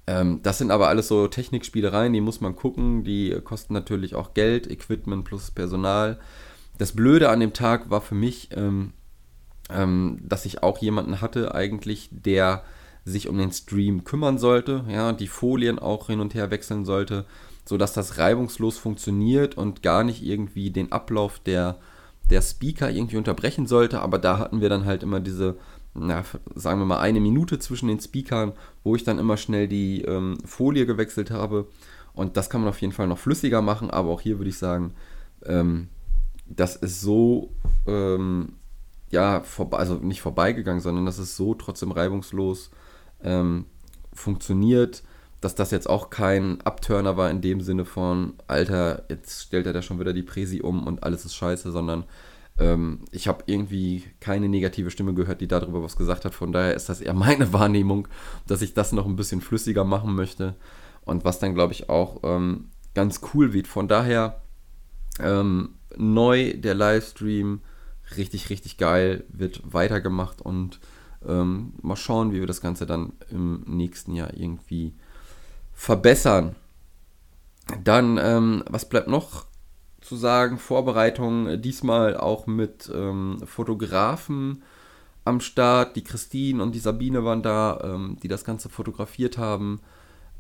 Ähm, 0.07 0.41
das 0.43 0.59
sind 0.59 0.71
aber 0.71 0.89
alles 0.89 1.09
so 1.09 1.27
Technikspielereien, 1.27 2.13
die 2.13 2.21
muss 2.21 2.41
man 2.41 2.57
gucken. 2.57 3.05
Die 3.05 3.37
kosten 3.43 3.75
natürlich 3.75 4.15
auch 4.15 4.35
Geld, 4.35 4.71
Equipment 4.71 5.25
plus 5.25 5.51
Personal. 5.51 6.19
Das 6.79 6.93
Blöde 6.93 7.31
an 7.31 7.41
dem 7.41 7.53
Tag 7.53 7.91
war 7.91 8.01
für 8.01 8.15
mich, 8.15 8.51
ähm, 8.55 8.93
ähm, 9.71 10.21
dass 10.23 10.47
ich 10.47 10.63
auch 10.63 10.79
jemanden 10.79 11.21
hatte, 11.21 11.55
eigentlich, 11.55 12.09
der 12.13 12.63
sich 13.05 13.29
um 13.29 13.39
den 13.39 13.53
Stream 13.53 14.05
kümmern 14.05 14.37
sollte, 14.37 14.85
ja, 14.89 15.13
die 15.13 15.29
Folien 15.29 15.79
auch 15.79 16.09
hin 16.09 16.21
und 16.21 16.35
her 16.35 16.51
wechseln 16.51 16.85
sollte, 16.85 17.25
sodass 17.65 17.93
das 17.93 18.19
reibungslos 18.19 18.79
funktioniert 18.79 19.57
und 19.57 19.83
gar 19.83 20.05
nicht 20.05 20.25
irgendwie 20.25 20.71
den 20.71 20.93
Ablauf 20.93 21.39
der, 21.39 21.79
der 22.31 22.43
Speaker 22.43 22.91
irgendwie 22.91 23.17
unterbrechen 23.17 23.67
sollte. 23.67 24.01
Aber 24.01 24.19
da 24.19 24.39
hatten 24.39 24.61
wir 24.61 24.69
dann 24.69 24.85
halt 24.85 25.03
immer 25.05 25.21
diese, 25.21 25.57
na, 25.99 26.25
sagen 26.55 26.81
wir 26.81 26.87
mal, 26.87 27.01
eine 27.01 27.21
Minute 27.21 27.59
zwischen 27.59 27.89
den 27.89 28.01
Speakern, 28.01 28.53
wo 28.85 28.95
ich 28.95 29.05
dann 29.05 29.19
immer 29.19 29.37
schnell 29.37 29.69
die 29.69 30.03
ähm, 30.03 30.39
Folie 30.45 30.87
gewechselt 30.87 31.31
habe. 31.31 31.67
Und 32.15 32.37
das 32.37 32.49
kann 32.51 32.63
man 32.63 32.71
auf 32.71 32.81
jeden 32.81 32.93
Fall 32.93 33.07
noch 33.07 33.19
flüssiger 33.19 33.63
machen, 33.63 33.91
aber 33.91 34.11
auch 34.11 34.21
hier 34.21 34.39
würde 34.39 34.49
ich 34.51 34.59
sagen, 34.59 34.95
ähm, 35.45 35.89
das 36.47 36.77
ist 36.77 37.01
so, 37.01 37.51
ähm, 37.87 38.55
ja, 39.11 39.41
vorbei, 39.43 39.79
also 39.79 39.95
nicht 39.95 40.21
vorbeigegangen, 40.21 40.81
sondern 40.81 41.07
das 41.07 41.19
ist 41.19 41.37
so 41.37 41.55
trotzdem 41.55 41.93
reibungslos 41.93 42.71
ähm, 43.23 43.67
funktioniert, 44.13 45.03
dass 45.41 45.55
das 45.55 45.71
jetzt 45.71 45.89
auch 45.89 46.11
kein 46.11 46.61
Abturner 46.63 47.17
war 47.17 47.31
in 47.31 47.41
dem 47.41 47.61
Sinne 47.61 47.85
von, 47.85 48.35
Alter, 48.47 49.05
jetzt 49.09 49.43
stellt 49.43 49.67
er 49.67 49.73
da 49.73 49.83
schon 49.83 50.01
wieder 50.01 50.13
die 50.13 50.23
Präsi 50.23 50.61
um 50.63 50.87
und 50.87 51.03
alles 51.03 51.25
ist 51.25 51.35
scheiße, 51.35 51.71
sondern 51.71 52.05
ähm, 52.59 53.01
ich 53.11 53.29
habe 53.29 53.45
irgendwie 53.47 54.05
keine 54.21 54.49
negative 54.49 54.91
Stimme 54.91 55.15
gehört, 55.15 55.41
die 55.41 55.49
darüber 55.49 55.83
was 55.83 55.97
gesagt 55.97 56.25
hat. 56.25 56.35
Von 56.35 56.53
daher 56.53 56.75
ist 56.75 56.89
das 56.89 57.01
eher 57.01 57.15
meine 57.15 57.53
Wahrnehmung, 57.53 58.09
dass 58.47 58.63
ich 58.63 58.75
das 58.75 58.93
noch 58.93 59.07
ein 59.07 59.17
bisschen 59.17 59.41
flüssiger 59.41 59.85
machen 59.85 60.15
möchte 60.15 60.57
und 61.05 61.25
was 61.25 61.39
dann, 61.39 61.55
glaube 61.55 61.73
ich, 61.73 61.89
auch 61.89 62.21
ähm, 62.23 62.67
ganz 62.95 63.21
cool 63.35 63.53
wird. 63.53 63.67
Von 63.67 63.89
daher 63.89 64.43
ähm, 65.21 65.75
neu 65.97 66.55
der 66.55 66.75
Livestream, 66.75 67.61
richtig, 68.17 68.51
richtig 68.51 68.79
geil, 68.79 69.25
wird 69.29 69.63
weitergemacht 69.65 70.41
und 70.41 70.81
ähm, 71.27 71.75
mal 71.83 71.97
schauen, 71.97 72.33
wie 72.33 72.41
wir 72.41 72.47
das 72.47 72.61
Ganze 72.61 72.87
dann 72.87 73.13
im 73.31 73.65
nächsten 73.67 74.15
Jahr 74.15 74.35
irgendwie 74.35 74.95
verbessern. 75.73 76.55
Dann, 77.83 78.19
ähm, 78.23 78.65
was 78.69 78.89
bleibt 78.89 79.09
noch 79.09 79.47
zu 80.07 80.17
sagen? 80.17 80.59
Vorbereitung 80.59 81.61
diesmal 81.61 82.17
auch 82.17 82.47
mit 82.47 82.91
ähm, 82.95 83.39
Fotografen 83.45 84.63
am 85.25 85.41
Start. 85.41 85.97
Die 85.97 86.05
Christine 86.05 86.63
und 86.63 86.75
die 86.75 86.79
Sabine 86.79 87.25
waren 87.25 87.43
da, 87.43 87.81
ähm, 87.83 88.17
die 88.23 88.29
das 88.29 88.45
Ganze 88.45 88.69
fotografiert 88.69 89.39
haben. 89.39 89.81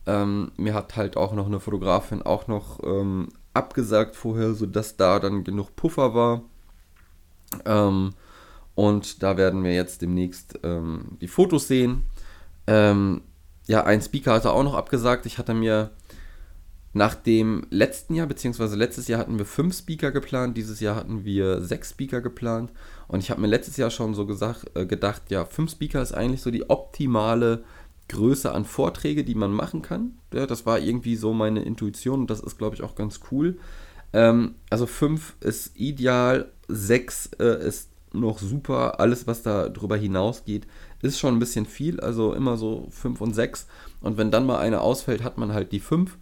Ähm, 0.06 0.52
mir 0.56 0.74
hat 0.74 0.96
halt 0.96 1.16
auch 1.16 1.32
noch 1.32 1.46
eine 1.46 1.60
Fotografin 1.60 2.22
auch 2.22 2.46
noch 2.46 2.80
ähm, 2.84 3.28
abgesagt 3.54 4.14
vorher, 4.14 4.54
sodass 4.54 4.96
da 4.96 5.18
dann 5.18 5.44
genug 5.44 5.74
Puffer 5.74 6.14
war. 6.14 6.42
Ähm, 7.64 8.14
und 8.74 9.22
da 9.22 9.36
werden 9.36 9.64
wir 9.64 9.74
jetzt 9.74 10.02
demnächst 10.02 10.60
ähm, 10.62 11.16
die 11.20 11.28
Fotos 11.28 11.66
sehen. 11.66 12.02
Ähm, 12.66 13.22
ja, 13.66 13.84
ein 13.84 14.02
Speaker 14.02 14.34
hatte 14.34 14.52
auch 14.52 14.62
noch 14.62 14.74
abgesagt. 14.74 15.26
Ich 15.26 15.38
hatte 15.38 15.54
mir 15.54 15.90
nach 16.96 17.14
dem 17.14 17.66
letzten 17.68 18.14
Jahr, 18.14 18.26
beziehungsweise 18.26 18.74
letztes 18.74 19.06
Jahr 19.06 19.20
hatten 19.20 19.36
wir 19.36 19.44
fünf 19.44 19.76
Speaker 19.76 20.12
geplant, 20.12 20.56
dieses 20.56 20.80
Jahr 20.80 20.96
hatten 20.96 21.26
wir 21.26 21.60
sechs 21.60 21.90
Speaker 21.90 22.22
geplant. 22.22 22.72
Und 23.06 23.20
ich 23.20 23.30
habe 23.30 23.42
mir 23.42 23.48
letztes 23.48 23.76
Jahr 23.76 23.90
schon 23.90 24.14
so 24.14 24.24
gesagt, 24.24 24.70
äh, 24.74 24.86
gedacht, 24.86 25.24
ja, 25.28 25.44
fünf 25.44 25.72
Speaker 25.72 26.00
ist 26.00 26.12
eigentlich 26.12 26.40
so 26.40 26.50
die 26.50 26.70
optimale 26.70 27.64
Größe 28.08 28.50
an 28.50 28.64
Vorträge, 28.64 29.24
die 29.24 29.34
man 29.34 29.52
machen 29.52 29.82
kann. 29.82 30.16
Ja, 30.32 30.46
das 30.46 30.64
war 30.64 30.78
irgendwie 30.78 31.16
so 31.16 31.34
meine 31.34 31.62
Intuition 31.62 32.20
und 32.20 32.30
das 32.30 32.40
ist, 32.40 32.56
glaube 32.56 32.74
ich, 32.76 32.82
auch 32.82 32.94
ganz 32.94 33.20
cool. 33.30 33.58
Ähm, 34.14 34.54
also 34.70 34.86
fünf 34.86 35.36
ist 35.40 35.78
ideal, 35.78 36.50
sechs 36.66 37.26
äh, 37.38 37.62
ist 37.62 37.90
noch 38.14 38.38
super. 38.38 39.00
Alles, 39.00 39.26
was 39.26 39.42
da 39.42 39.68
drüber 39.68 39.98
hinausgeht, 39.98 40.66
ist 41.02 41.18
schon 41.18 41.36
ein 41.36 41.40
bisschen 41.40 41.66
viel. 41.66 42.00
Also 42.00 42.32
immer 42.32 42.56
so 42.56 42.88
5 42.90 43.20
und 43.20 43.34
6. 43.34 43.66
Und 44.00 44.16
wenn 44.16 44.30
dann 44.30 44.46
mal 44.46 44.60
eine 44.60 44.80
ausfällt, 44.80 45.22
hat 45.22 45.36
man 45.36 45.52
halt 45.52 45.72
die 45.72 45.80
5. 45.80 46.16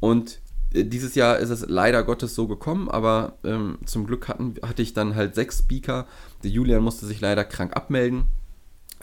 Und 0.00 0.40
äh, 0.72 0.84
dieses 0.84 1.14
Jahr 1.14 1.38
ist 1.38 1.50
es 1.50 1.66
leider 1.68 2.02
Gottes 2.02 2.34
so 2.34 2.48
gekommen, 2.48 2.90
aber 2.90 3.38
ähm, 3.44 3.78
zum 3.84 4.06
Glück 4.06 4.28
hatten, 4.28 4.54
hatte 4.62 4.82
ich 4.82 4.94
dann 4.94 5.14
halt 5.14 5.34
sechs 5.34 5.58
Speaker. 5.58 6.06
Der 6.42 6.50
Julian 6.50 6.82
musste 6.82 7.06
sich 7.06 7.20
leider 7.20 7.44
krank 7.44 7.76
abmelden, 7.76 8.24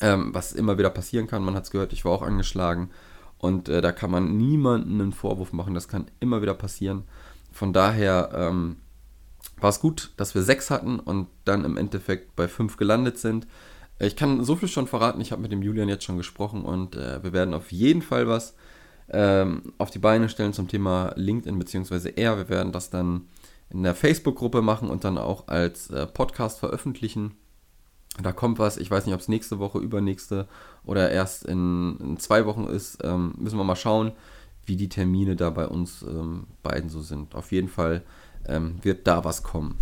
ähm, 0.01 0.33
was 0.33 0.51
immer 0.51 0.77
wieder 0.77 0.89
passieren 0.89 1.27
kann. 1.27 1.43
Man 1.43 1.55
hat 1.55 1.65
es 1.65 1.71
gehört, 1.71 1.93
ich 1.93 2.03
war 2.03 2.11
auch 2.11 2.23
angeschlagen. 2.23 2.89
Und 3.37 3.69
äh, 3.69 3.81
da 3.81 3.91
kann 3.91 4.11
man 4.11 4.35
niemanden 4.35 4.99
einen 4.99 5.13
Vorwurf 5.13 5.53
machen. 5.53 5.75
Das 5.75 5.87
kann 5.87 6.09
immer 6.19 6.41
wieder 6.41 6.55
passieren. 6.55 7.03
Von 7.51 7.71
daher 7.71 8.31
ähm, 8.33 8.77
war 9.59 9.69
es 9.69 9.79
gut, 9.79 10.11
dass 10.17 10.35
wir 10.35 10.41
sechs 10.41 10.69
hatten 10.69 10.99
und 10.99 11.27
dann 11.45 11.65
im 11.65 11.77
Endeffekt 11.77 12.35
bei 12.35 12.47
fünf 12.47 12.77
gelandet 12.77 13.17
sind. 13.17 13.47
Ich 13.99 14.15
kann 14.15 14.43
so 14.43 14.55
viel 14.55 14.67
schon 14.67 14.87
verraten, 14.87 15.21
ich 15.21 15.31
habe 15.31 15.41
mit 15.41 15.51
dem 15.51 15.63
Julian 15.63 15.89
jetzt 15.89 16.03
schon 16.03 16.17
gesprochen 16.17 16.63
und 16.63 16.95
äh, 16.95 17.23
wir 17.23 17.33
werden 17.33 17.55
auf 17.55 17.71
jeden 17.71 18.03
Fall 18.03 18.27
was 18.27 18.53
ähm, 19.09 19.73
auf 19.77 19.89
die 19.89 19.99
Beine 19.99 20.29
stellen 20.29 20.53
zum 20.53 20.67
Thema 20.67 21.13
LinkedIn 21.15 21.57
bzw. 21.57 22.11
er. 22.15 22.37
Wir 22.37 22.49
werden 22.49 22.71
das 22.71 22.89
dann 22.89 23.27
in 23.69 23.83
der 23.83 23.95
Facebook-Gruppe 23.95 24.61
machen 24.61 24.89
und 24.89 25.03
dann 25.03 25.17
auch 25.17 25.47
als 25.47 25.89
äh, 25.89 26.07
Podcast 26.07 26.59
veröffentlichen. 26.59 27.35
Da 28.21 28.31
kommt 28.31 28.57
was, 28.59 28.77
ich 28.77 28.89
weiß 28.89 29.05
nicht, 29.05 29.13
ob 29.13 29.21
es 29.21 29.27
nächste 29.27 29.59
Woche, 29.59 29.79
übernächste 29.79 30.47
oder 30.83 31.11
erst 31.11 31.45
in, 31.45 31.97
in 31.99 32.17
zwei 32.17 32.45
Wochen 32.45 32.65
ist. 32.65 32.99
Ähm, 33.03 33.35
müssen 33.37 33.57
wir 33.57 33.63
mal 33.63 33.75
schauen, 33.75 34.13
wie 34.65 34.75
die 34.75 34.89
Termine 34.89 35.35
da 35.35 35.49
bei 35.49 35.67
uns 35.67 36.01
ähm, 36.01 36.47
beiden 36.63 36.89
so 36.89 37.01
sind. 37.01 37.35
Auf 37.35 37.51
jeden 37.51 37.69
Fall 37.69 38.03
ähm, 38.47 38.79
wird 38.81 39.05
da 39.07 39.23
was 39.23 39.43
kommen. 39.43 39.77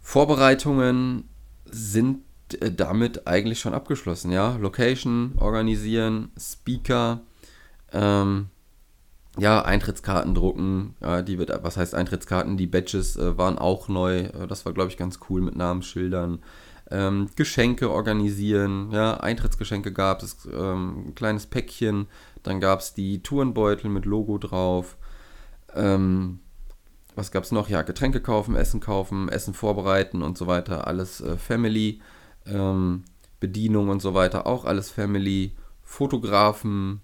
Vorbereitungen 0.00 1.28
sind 1.64 2.20
äh, 2.60 2.70
damit 2.70 3.26
eigentlich 3.26 3.60
schon 3.60 3.74
abgeschlossen, 3.74 4.30
ja. 4.30 4.56
Location 4.56 5.34
organisieren, 5.38 6.30
Speaker, 6.38 7.22
ähm, 7.92 8.48
ja, 9.38 9.62
Eintrittskarten 9.62 10.34
drucken, 10.34 10.94
ja, 11.00 11.22
die 11.22 11.38
was 11.38 11.76
heißt 11.76 11.94
Eintrittskarten? 11.94 12.56
Die 12.56 12.66
Badges 12.66 13.16
äh, 13.16 13.38
waren 13.38 13.58
auch 13.58 13.88
neu, 13.88 14.20
äh, 14.20 14.46
das 14.46 14.66
war, 14.66 14.72
glaube 14.72 14.90
ich, 14.90 14.96
ganz 14.96 15.20
cool 15.28 15.40
mit 15.40 15.56
Namensschildern. 15.56 16.40
Ähm, 16.90 17.30
Geschenke 17.36 17.90
organisieren, 17.90 18.90
ja, 18.92 19.18
Eintrittsgeschenke 19.18 19.92
gab 19.92 20.22
es, 20.22 20.46
ähm, 20.52 21.08
ein 21.08 21.14
kleines 21.14 21.46
Päckchen, 21.46 22.06
dann 22.42 22.60
gab 22.60 22.80
es 22.80 22.92
die 22.92 23.22
Tourenbeutel 23.22 23.90
mit 23.90 24.04
Logo 24.04 24.36
drauf, 24.36 24.98
ähm, 25.74 26.40
was 27.14 27.30
gab 27.30 27.44
es 27.44 27.52
noch? 27.52 27.68
Ja, 27.68 27.82
Getränke 27.82 28.20
kaufen, 28.20 28.56
Essen 28.56 28.80
kaufen, 28.80 29.28
Essen 29.28 29.54
vorbereiten 29.54 30.22
und 30.22 30.38
so 30.38 30.46
weiter. 30.46 30.86
Alles 30.86 31.20
äh, 31.20 31.36
Family. 31.36 32.00
Ähm, 32.46 33.04
Bedienung 33.38 33.88
und 33.88 34.00
so 34.00 34.14
weiter, 34.14 34.46
auch 34.46 34.64
alles 34.64 34.90
Family. 34.90 35.52
Fotografen. 35.82 37.02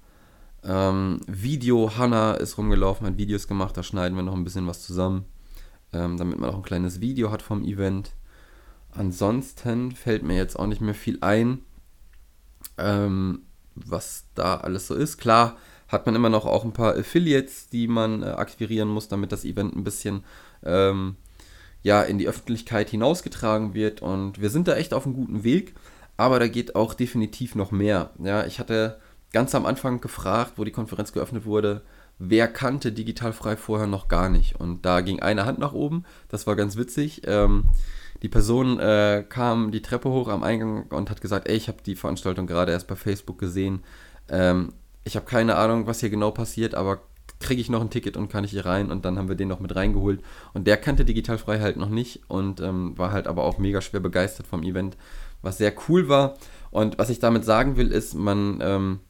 Ähm, 0.64 1.20
Video 1.26 1.96
Hanna 1.96 2.34
ist 2.34 2.58
rumgelaufen, 2.58 3.06
hat 3.06 3.16
Videos 3.18 3.46
gemacht, 3.46 3.76
da 3.76 3.82
schneiden 3.82 4.16
wir 4.16 4.22
noch 4.22 4.34
ein 4.34 4.44
bisschen 4.44 4.66
was 4.66 4.84
zusammen, 4.84 5.24
ähm, 5.92 6.16
damit 6.16 6.38
man 6.38 6.50
auch 6.50 6.56
ein 6.56 6.62
kleines 6.62 7.00
Video 7.00 7.30
hat 7.30 7.42
vom 7.42 7.62
Event. 7.62 8.12
Ansonsten 8.90 9.92
fällt 9.92 10.22
mir 10.22 10.36
jetzt 10.36 10.58
auch 10.58 10.66
nicht 10.66 10.80
mehr 10.80 10.94
viel 10.94 11.18
ein, 11.20 11.60
ähm, 12.76 13.42
was 13.74 14.24
da 14.34 14.56
alles 14.56 14.88
so 14.88 14.94
ist. 14.94 15.18
Klar 15.18 15.56
hat 15.88 16.06
man 16.06 16.14
immer 16.14 16.28
noch 16.28 16.44
auch 16.44 16.64
ein 16.64 16.72
paar 16.72 16.96
Affiliates, 16.96 17.68
die 17.68 17.88
man 17.88 18.22
äh, 18.22 18.26
akquirieren 18.26 18.88
muss, 18.88 19.08
damit 19.08 19.32
das 19.32 19.44
Event 19.44 19.74
ein 19.74 19.84
bisschen 19.84 20.24
ähm, 20.64 21.16
ja, 21.82 22.02
in 22.02 22.18
die 22.18 22.28
Öffentlichkeit 22.28 22.90
hinausgetragen 22.90 23.74
wird. 23.74 24.02
Und 24.02 24.40
wir 24.40 24.50
sind 24.50 24.68
da 24.68 24.76
echt 24.76 24.92
auf 24.92 25.06
einem 25.06 25.14
guten 25.14 25.44
Weg, 25.44 25.74
aber 26.16 26.38
da 26.38 26.48
geht 26.48 26.74
auch 26.74 26.94
definitiv 26.94 27.54
noch 27.54 27.70
mehr. 27.70 28.10
Ja, 28.22 28.44
ich 28.44 28.58
hatte 28.58 29.00
ganz 29.32 29.54
am 29.54 29.66
Anfang 29.66 30.00
gefragt, 30.00 30.54
wo 30.56 30.64
die 30.64 30.72
Konferenz 30.72 31.12
geöffnet 31.12 31.44
wurde, 31.44 31.82
wer 32.18 32.48
kannte 32.48 32.92
Digitalfrei 32.92 33.56
vorher 33.56 33.86
noch 33.86 34.08
gar 34.08 34.28
nicht. 34.28 34.58
Und 34.58 34.84
da 34.84 35.00
ging 35.00 35.20
eine 35.20 35.46
Hand 35.46 35.58
nach 35.58 35.72
oben, 35.72 36.04
das 36.28 36.46
war 36.46 36.56
ganz 36.56 36.76
witzig. 36.76 37.22
Ähm, 37.26 37.64
die 38.22 38.28
Person 38.28 38.80
äh, 38.80 39.24
kam 39.28 39.70
die 39.70 39.82
Treppe 39.82 40.10
hoch 40.10 40.28
am 40.28 40.42
Eingang 40.42 40.86
und 40.88 41.10
hat 41.10 41.20
gesagt, 41.20 41.48
ey, 41.48 41.56
ich 41.56 41.68
habe 41.68 41.78
die 41.84 41.94
Veranstaltung 41.94 42.46
gerade 42.46 42.72
erst 42.72 42.88
bei 42.88 42.96
Facebook 42.96 43.38
gesehen. 43.38 43.84
Ähm, 44.28 44.72
ich 45.04 45.14
habe 45.16 45.26
keine 45.26 45.56
Ahnung, 45.56 45.86
was 45.86 46.00
hier 46.00 46.10
genau 46.10 46.30
passiert, 46.32 46.74
aber 46.74 47.00
kriege 47.40 47.60
ich 47.60 47.70
noch 47.70 47.80
ein 47.80 47.90
Ticket 47.90 48.16
und 48.16 48.28
kann 48.28 48.44
ich 48.44 48.50
hier 48.50 48.66
rein 48.66 48.90
und 48.90 49.04
dann 49.04 49.16
haben 49.16 49.28
wir 49.28 49.36
den 49.36 49.48
noch 49.48 49.60
mit 49.60 49.76
reingeholt 49.76 50.20
und 50.54 50.66
der 50.66 50.76
kannte 50.76 51.04
Digitalfrei 51.04 51.60
halt 51.60 51.76
noch 51.76 51.88
nicht 51.88 52.22
und 52.28 52.60
ähm, 52.60 52.98
war 52.98 53.12
halt 53.12 53.28
aber 53.28 53.44
auch 53.44 53.58
mega 53.58 53.80
schwer 53.80 54.00
begeistert 54.00 54.46
vom 54.46 54.64
Event, 54.64 54.96
was 55.40 55.58
sehr 55.58 55.72
cool 55.88 56.08
war 56.08 56.36
und 56.70 56.98
was 56.98 57.10
ich 57.10 57.20
damit 57.20 57.44
sagen 57.44 57.76
will 57.76 57.92
ist, 57.92 58.14
man, 58.14 58.58
ähm, 58.60 59.00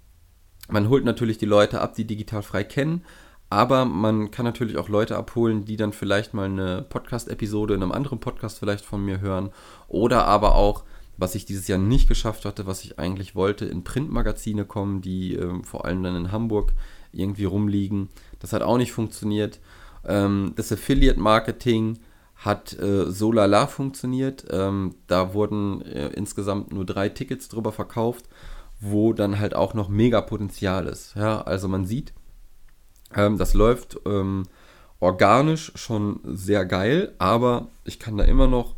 man 0.69 0.89
holt 0.89 1.05
natürlich 1.05 1.39
die 1.39 1.47
Leute 1.47 1.81
ab, 1.81 1.95
die 1.95 2.05
Digitalfrei 2.05 2.65
kennen, 2.65 3.03
aber 3.51 3.87
man 3.87 4.31
kann 4.31 4.45
natürlich 4.45 4.77
auch 4.77 4.89
Leute 4.89 5.17
abholen, 5.17 5.65
die 5.65 5.77
dann 5.77 5.93
vielleicht 5.93 6.35
mal 6.35 6.47
eine 6.47 6.83
Podcast-Episode 6.83 7.75
in 7.75 7.83
einem 7.83 7.93
anderen 7.93 8.21
Podcast 8.21 8.59
vielleicht 8.59 8.85
von 8.85 9.05
mir 9.05 9.21
hören. 9.21 9.51
Oder 9.89 10.27
aber 10.27 10.55
auch, 10.55 10.85
was 11.17 11.35
ich 11.35 11.47
dieses 11.47 11.67
Jahr 11.67 11.79
nicht 11.79 12.09
geschafft 12.09 12.45
hatte, 12.45 12.67
was 12.67 12.85
ich 12.85 12.99
eigentlich 12.99 13.35
wollte, 13.35 13.65
in 13.65 13.85
Printmagazine 13.85 14.67
kommen, 14.67 15.01
die 15.01 15.35
äh, 15.35 15.63
vor 15.65 15.87
allem 15.87 16.03
dann 16.03 16.15
in 16.15 16.31
Hamburg 16.33 16.75
irgendwie 17.13 17.47
rumliegen. 17.47 18.11
Das 18.39 18.53
hat 18.53 18.63
auch 18.63 18.77
nicht 18.77 18.93
funktioniert. 18.93 19.61
Ähm, 20.07 20.53
das 20.57 20.71
Affiliate-Marketing 20.71 21.99
hat 22.37 22.79
äh, 22.79 23.11
so 23.11 23.33
lala 23.33 23.67
funktioniert. 23.67 24.45
Ähm, 24.51 24.95
da 25.07 25.33
wurden 25.33 25.83
äh, 25.83 26.09
insgesamt 26.09 26.73
nur 26.73 26.85
drei 26.85 27.09
Tickets 27.09 27.49
drüber 27.49 27.73
verkauft, 27.73 28.27
wo 28.80 29.12
dann 29.12 29.38
halt 29.38 29.54
auch 29.54 29.75
noch 29.75 29.88
mega 29.88 30.20
Potenzial 30.20 30.87
ist. 30.87 31.14
Ja, 31.16 31.40
also 31.42 31.68
man 31.68 31.85
sieht, 31.85 32.12
ähm, 33.14 33.38
das 33.38 33.54
läuft 33.54 33.99
ähm, 34.06 34.44
organisch 35.00 35.73
schon 35.75 36.20
sehr 36.25 36.64
geil, 36.64 37.14
aber 37.18 37.68
ich 37.85 37.99
kann 37.99 38.16
da 38.16 38.25
immer 38.25 38.47
noch 38.47 38.75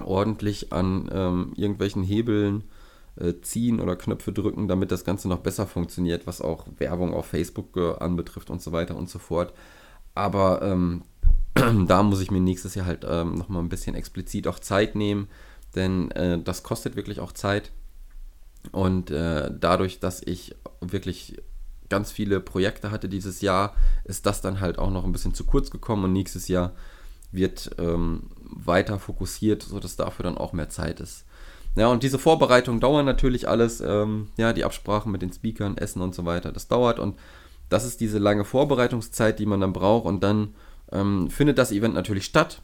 ordentlich 0.00 0.72
an 0.72 1.08
ähm, 1.12 1.52
irgendwelchen 1.56 2.02
Hebeln 2.02 2.64
äh, 3.16 3.34
ziehen 3.40 3.80
oder 3.80 3.96
Knöpfe 3.96 4.32
drücken, 4.32 4.68
damit 4.68 4.90
das 4.90 5.04
Ganze 5.04 5.28
noch 5.28 5.38
besser 5.38 5.66
funktioniert, 5.66 6.26
was 6.26 6.40
auch 6.40 6.66
Werbung 6.78 7.14
auf 7.14 7.26
Facebook 7.26 7.76
äh, 7.76 7.94
anbetrifft 7.98 8.50
und 8.50 8.60
so 8.60 8.72
weiter 8.72 8.96
und 8.96 9.08
so 9.08 9.18
fort. 9.18 9.54
Aber 10.14 10.62
ähm, 10.62 11.02
da 11.86 12.02
muss 12.02 12.20
ich 12.20 12.30
mir 12.30 12.40
nächstes 12.40 12.74
Jahr 12.74 12.86
halt 12.86 13.06
ähm, 13.08 13.34
nochmal 13.34 13.62
ein 13.62 13.70
bisschen 13.70 13.94
explizit 13.94 14.46
auch 14.46 14.58
Zeit 14.58 14.94
nehmen, 14.94 15.28
denn 15.74 16.10
äh, 16.10 16.38
das 16.42 16.62
kostet 16.62 16.96
wirklich 16.96 17.20
auch 17.20 17.32
Zeit. 17.32 17.72
Und 18.72 19.10
äh, 19.10 19.50
dadurch, 19.58 20.00
dass 20.00 20.22
ich 20.22 20.54
wirklich 20.80 21.40
ganz 21.88 22.10
viele 22.10 22.40
Projekte 22.40 22.90
hatte 22.90 23.08
dieses 23.08 23.40
Jahr, 23.40 23.74
ist 24.04 24.26
das 24.26 24.40
dann 24.40 24.60
halt 24.60 24.78
auch 24.78 24.90
noch 24.90 25.04
ein 25.04 25.12
bisschen 25.12 25.34
zu 25.34 25.44
kurz 25.44 25.70
gekommen. 25.70 26.04
Und 26.04 26.12
nächstes 26.12 26.48
Jahr 26.48 26.72
wird 27.32 27.70
ähm, 27.78 28.24
weiter 28.40 28.98
fokussiert, 28.98 29.62
sodass 29.62 29.96
dafür 29.96 30.24
dann 30.24 30.38
auch 30.38 30.52
mehr 30.52 30.68
Zeit 30.68 31.00
ist. 31.00 31.24
Ja, 31.76 31.88
und 31.88 32.02
diese 32.02 32.18
Vorbereitungen 32.18 32.80
dauern 32.80 33.04
natürlich 33.04 33.48
alles, 33.48 33.80
ähm, 33.80 34.28
ja, 34.38 34.52
die 34.54 34.64
Absprachen 34.64 35.12
mit 35.12 35.20
den 35.20 35.32
Speakern, 35.32 35.76
Essen 35.76 36.00
und 36.00 36.14
so 36.14 36.24
weiter, 36.24 36.50
das 36.50 36.68
dauert. 36.68 36.98
Und 36.98 37.18
das 37.68 37.84
ist 37.84 38.00
diese 38.00 38.18
lange 38.18 38.44
Vorbereitungszeit, 38.44 39.38
die 39.38 39.46
man 39.46 39.60
dann 39.60 39.74
braucht. 39.74 40.06
Und 40.06 40.22
dann 40.22 40.54
ähm, 40.90 41.30
findet 41.30 41.58
das 41.58 41.72
Event 41.72 41.94
natürlich 41.94 42.24
statt. 42.24 42.62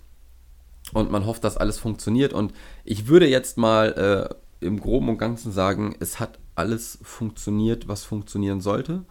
Und 0.92 1.10
man 1.10 1.26
hofft, 1.26 1.44
dass 1.44 1.58
alles 1.58 1.78
funktioniert. 1.78 2.32
Und 2.32 2.52
ich 2.84 3.06
würde 3.06 3.28
jetzt 3.28 3.58
mal 3.58 4.30
äh, 4.30 4.34
im 4.62 4.80
Groben 4.80 5.08
und 5.08 5.18
Ganzen 5.18 5.52
sagen, 5.52 5.94
es 6.00 6.20
hat 6.20 6.38
alles 6.54 6.98
funktioniert, 7.02 7.88
was 7.88 8.04
funktionieren 8.04 8.60
sollte. 8.60 9.04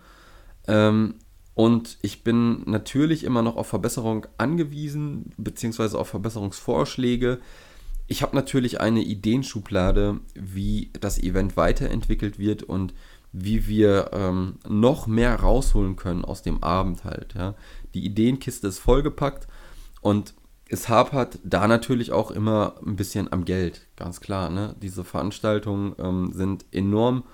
Ähm, 0.68 1.16
und 1.54 1.98
ich 2.02 2.24
bin 2.24 2.64
natürlich 2.66 3.24
immer 3.24 3.42
noch 3.42 3.58
auf 3.58 3.68
Verbesserung 3.68 4.26
angewiesen, 4.38 5.34
beziehungsweise 5.38 6.00
auf 6.00 6.08
Verbesserungsvorschläge. 6.08 7.40
Ich 8.08 8.22
habe 8.22 8.36
natürlich 8.36 8.82
eine 8.82 9.02
Ideenschublade, 9.02 10.20
wie 10.34 10.92
das 11.00 11.20
Event 11.20 11.58
weiterentwickelt 11.58 12.40
wird 12.40 12.64
und 12.64 12.94
wie 13.34 13.68
wir 13.68 14.12
ähm, 14.12 14.56
noch 14.68 15.08
mehr 15.08 15.36
rausholen 15.36 15.96
können 15.96 16.26
aus 16.26 16.42
dem 16.42 16.64
Abend 16.64 17.04
halt. 17.04 17.34
Ja. 17.36 17.56
Die 17.94 18.06
Ideenkiste 18.06 18.68
ist 18.68 18.80
vollgepackt 18.80 19.48
und 20.02 20.34
es 20.72 20.88
hapert 20.88 21.38
da 21.44 21.68
natürlich 21.68 22.14
auch 22.14 22.32
immer 22.32 22.76
ein 22.86 22.96
bisschen 22.96 23.32
am 23.32 23.44
Geld, 23.44 23.88
ganz 23.98 24.22
klar. 24.22 24.50
Ne? 24.50 24.74
Diese 24.82 25.04
Veranstaltungen 25.04 25.96
ähm, 26.00 26.32
sind 26.32 26.66
enorm 26.72 27.26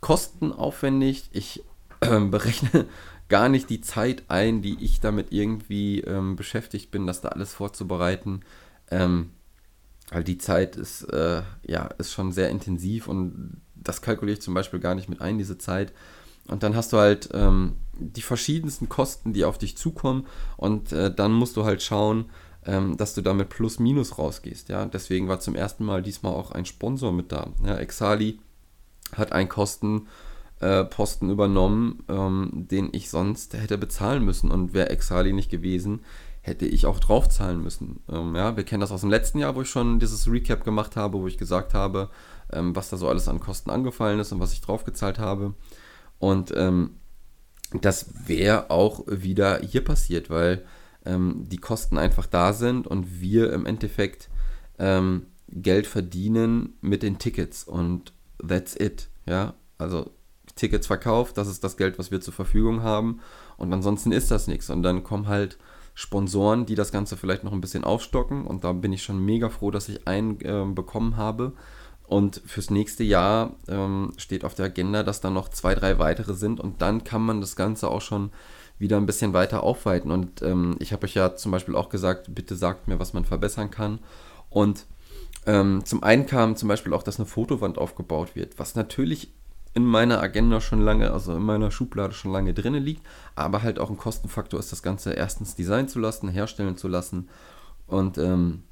kostenaufwendig. 0.00 1.30
Ich 1.32 1.62
äh, 2.00 2.18
berechne 2.30 2.86
gar 3.28 3.48
nicht 3.48 3.70
die 3.70 3.80
Zeit 3.80 4.24
ein, 4.26 4.60
die 4.60 4.76
ich 4.82 5.00
damit 5.00 5.28
irgendwie 5.30 6.00
ähm, 6.00 6.34
beschäftigt 6.34 6.90
bin, 6.90 7.06
das 7.06 7.20
da 7.20 7.28
alles 7.28 7.54
vorzubereiten. 7.54 8.40
Ähm, 8.90 9.30
weil 10.10 10.24
die 10.24 10.38
Zeit 10.38 10.74
ist, 10.74 11.04
äh, 11.04 11.42
ja, 11.64 11.86
ist 11.98 12.12
schon 12.12 12.32
sehr 12.32 12.50
intensiv 12.50 13.06
und 13.06 13.60
das 13.76 14.02
kalkuliere 14.02 14.38
ich 14.38 14.42
zum 14.42 14.54
Beispiel 14.54 14.80
gar 14.80 14.96
nicht 14.96 15.08
mit 15.08 15.20
ein, 15.20 15.38
diese 15.38 15.58
Zeit. 15.58 15.92
Und 16.48 16.64
dann 16.64 16.74
hast 16.74 16.92
du 16.92 16.96
halt 16.96 17.28
ähm, 17.34 17.76
die 17.92 18.22
verschiedensten 18.22 18.88
Kosten, 18.88 19.32
die 19.32 19.44
auf 19.44 19.58
dich 19.58 19.76
zukommen 19.76 20.26
und 20.56 20.90
äh, 20.90 21.14
dann 21.14 21.30
musst 21.30 21.56
du 21.56 21.64
halt 21.64 21.82
schauen, 21.82 22.28
ähm, 22.66 22.96
dass 22.96 23.14
du 23.14 23.22
damit 23.22 23.48
plus 23.48 23.78
minus 23.78 24.18
rausgehst. 24.18 24.68
Ja? 24.68 24.84
Deswegen 24.86 25.28
war 25.28 25.40
zum 25.40 25.54
ersten 25.54 25.84
Mal 25.84 26.02
diesmal 26.02 26.32
auch 26.32 26.50
ein 26.50 26.66
Sponsor 26.66 27.12
mit 27.12 27.32
da. 27.32 27.48
Ja, 27.64 27.76
Exali 27.76 28.38
hat 29.14 29.32
einen 29.32 29.48
Kostenposten 29.48 31.28
äh, 31.28 31.32
übernommen, 31.32 32.04
ähm, 32.08 32.66
den 32.70 32.90
ich 32.92 33.10
sonst 33.10 33.54
hätte 33.54 33.78
bezahlen 33.78 34.24
müssen. 34.24 34.50
Und 34.50 34.74
wäre 34.74 34.90
Exali 34.90 35.32
nicht 35.32 35.50
gewesen, 35.50 36.00
hätte 36.42 36.66
ich 36.66 36.86
auch 36.86 37.00
draufzahlen 37.00 37.62
müssen. 37.62 38.00
Ähm, 38.08 38.34
ja, 38.34 38.56
wir 38.56 38.64
kennen 38.64 38.80
das 38.80 38.92
aus 38.92 39.02
dem 39.02 39.10
letzten 39.10 39.38
Jahr, 39.38 39.54
wo 39.56 39.62
ich 39.62 39.70
schon 39.70 39.98
dieses 39.98 40.30
Recap 40.30 40.64
gemacht 40.64 40.96
habe, 40.96 41.18
wo 41.18 41.26
ich 41.26 41.38
gesagt 41.38 41.74
habe, 41.74 42.10
ähm, 42.52 42.74
was 42.76 42.90
da 42.90 42.96
so 42.96 43.08
alles 43.08 43.28
an 43.28 43.40
Kosten 43.40 43.70
angefallen 43.70 44.20
ist 44.20 44.32
und 44.32 44.40
was 44.40 44.52
ich 44.52 44.60
draufgezahlt 44.60 45.18
habe. 45.18 45.54
Und 46.18 46.52
ähm, 46.56 46.96
das 47.80 48.06
wäre 48.26 48.70
auch 48.70 49.04
wieder 49.06 49.60
hier 49.60 49.84
passiert, 49.84 50.28
weil 50.28 50.64
ähm, 51.04 51.44
die 51.48 51.58
Kosten 51.58 51.98
einfach 51.98 52.26
da 52.26 52.52
sind 52.52 52.86
und 52.86 53.20
wir 53.20 53.52
im 53.52 53.66
Endeffekt 53.66 54.28
ähm, 54.78 55.26
Geld 55.48 55.86
verdienen 55.86 56.74
mit 56.80 57.02
den 57.02 57.18
Tickets 57.18 57.64
und 57.64 58.12
that's 58.46 58.76
it. 58.78 59.08
Ja, 59.26 59.54
also 59.78 60.10
Tickets 60.54 60.86
verkauft, 60.86 61.36
das 61.36 61.48
ist 61.48 61.64
das 61.64 61.76
Geld, 61.76 61.98
was 61.98 62.10
wir 62.10 62.20
zur 62.20 62.34
Verfügung 62.34 62.82
haben 62.82 63.20
und 63.56 63.72
ansonsten 63.72 64.12
ist 64.12 64.30
das 64.30 64.46
nichts. 64.46 64.70
Und 64.70 64.82
dann 64.82 65.04
kommen 65.04 65.28
halt 65.28 65.58
Sponsoren, 65.94 66.66
die 66.66 66.74
das 66.74 66.92
Ganze 66.92 67.16
vielleicht 67.16 67.44
noch 67.44 67.52
ein 67.52 67.60
bisschen 67.60 67.84
aufstocken 67.84 68.46
und 68.46 68.64
da 68.64 68.72
bin 68.72 68.92
ich 68.92 69.02
schon 69.02 69.24
mega 69.24 69.48
froh, 69.48 69.70
dass 69.70 69.88
ich 69.88 70.06
einen 70.06 70.40
äh, 70.40 70.64
bekommen 70.72 71.16
habe. 71.16 71.52
Und 72.06 72.42
fürs 72.44 72.70
nächste 72.70 73.04
Jahr 73.04 73.54
ähm, 73.68 74.12
steht 74.16 74.44
auf 74.44 74.54
der 74.54 74.66
Agenda, 74.66 75.04
dass 75.04 75.20
da 75.20 75.30
noch 75.30 75.48
zwei, 75.48 75.76
drei 75.76 75.98
weitere 76.00 76.34
sind 76.34 76.58
und 76.58 76.82
dann 76.82 77.04
kann 77.04 77.22
man 77.22 77.40
das 77.40 77.54
Ganze 77.54 77.88
auch 77.88 78.00
schon 78.00 78.32
wieder 78.80 78.96
ein 78.96 79.06
bisschen 79.06 79.32
weiter 79.32 79.62
aufweiten. 79.62 80.10
Und 80.10 80.42
ähm, 80.42 80.76
ich 80.80 80.92
habe 80.92 81.04
euch 81.04 81.14
ja 81.14 81.36
zum 81.36 81.52
Beispiel 81.52 81.76
auch 81.76 81.90
gesagt, 81.90 82.34
bitte 82.34 82.56
sagt 82.56 82.88
mir, 82.88 82.98
was 82.98 83.12
man 83.12 83.24
verbessern 83.24 83.70
kann. 83.70 84.00
Und 84.48 84.86
ähm, 85.46 85.84
zum 85.84 86.02
einen 86.02 86.26
kam 86.26 86.56
zum 86.56 86.68
Beispiel 86.68 86.92
auch, 86.94 87.02
dass 87.02 87.20
eine 87.20 87.26
Fotowand 87.26 87.78
aufgebaut 87.78 88.34
wird, 88.34 88.58
was 88.58 88.74
natürlich 88.74 89.32
in 89.74 89.84
meiner 89.84 90.20
Agenda 90.20 90.60
schon 90.60 90.80
lange, 90.80 91.12
also 91.12 91.36
in 91.36 91.42
meiner 91.42 91.70
Schublade 91.70 92.12
schon 92.12 92.32
lange 92.32 92.54
drin 92.54 92.74
liegt, 92.74 93.06
aber 93.36 93.62
halt 93.62 93.78
auch 93.78 93.90
ein 93.90 93.96
Kostenfaktor 93.96 94.58
ist, 94.58 94.72
das 94.72 94.82
Ganze 94.82 95.12
erstens 95.12 95.54
designen 95.54 95.88
zu 95.88 96.00
lassen, 96.00 96.28
herstellen 96.28 96.76
zu 96.76 96.88
lassen. 96.88 97.28
Und 97.86 98.18
ähm, 98.18 98.64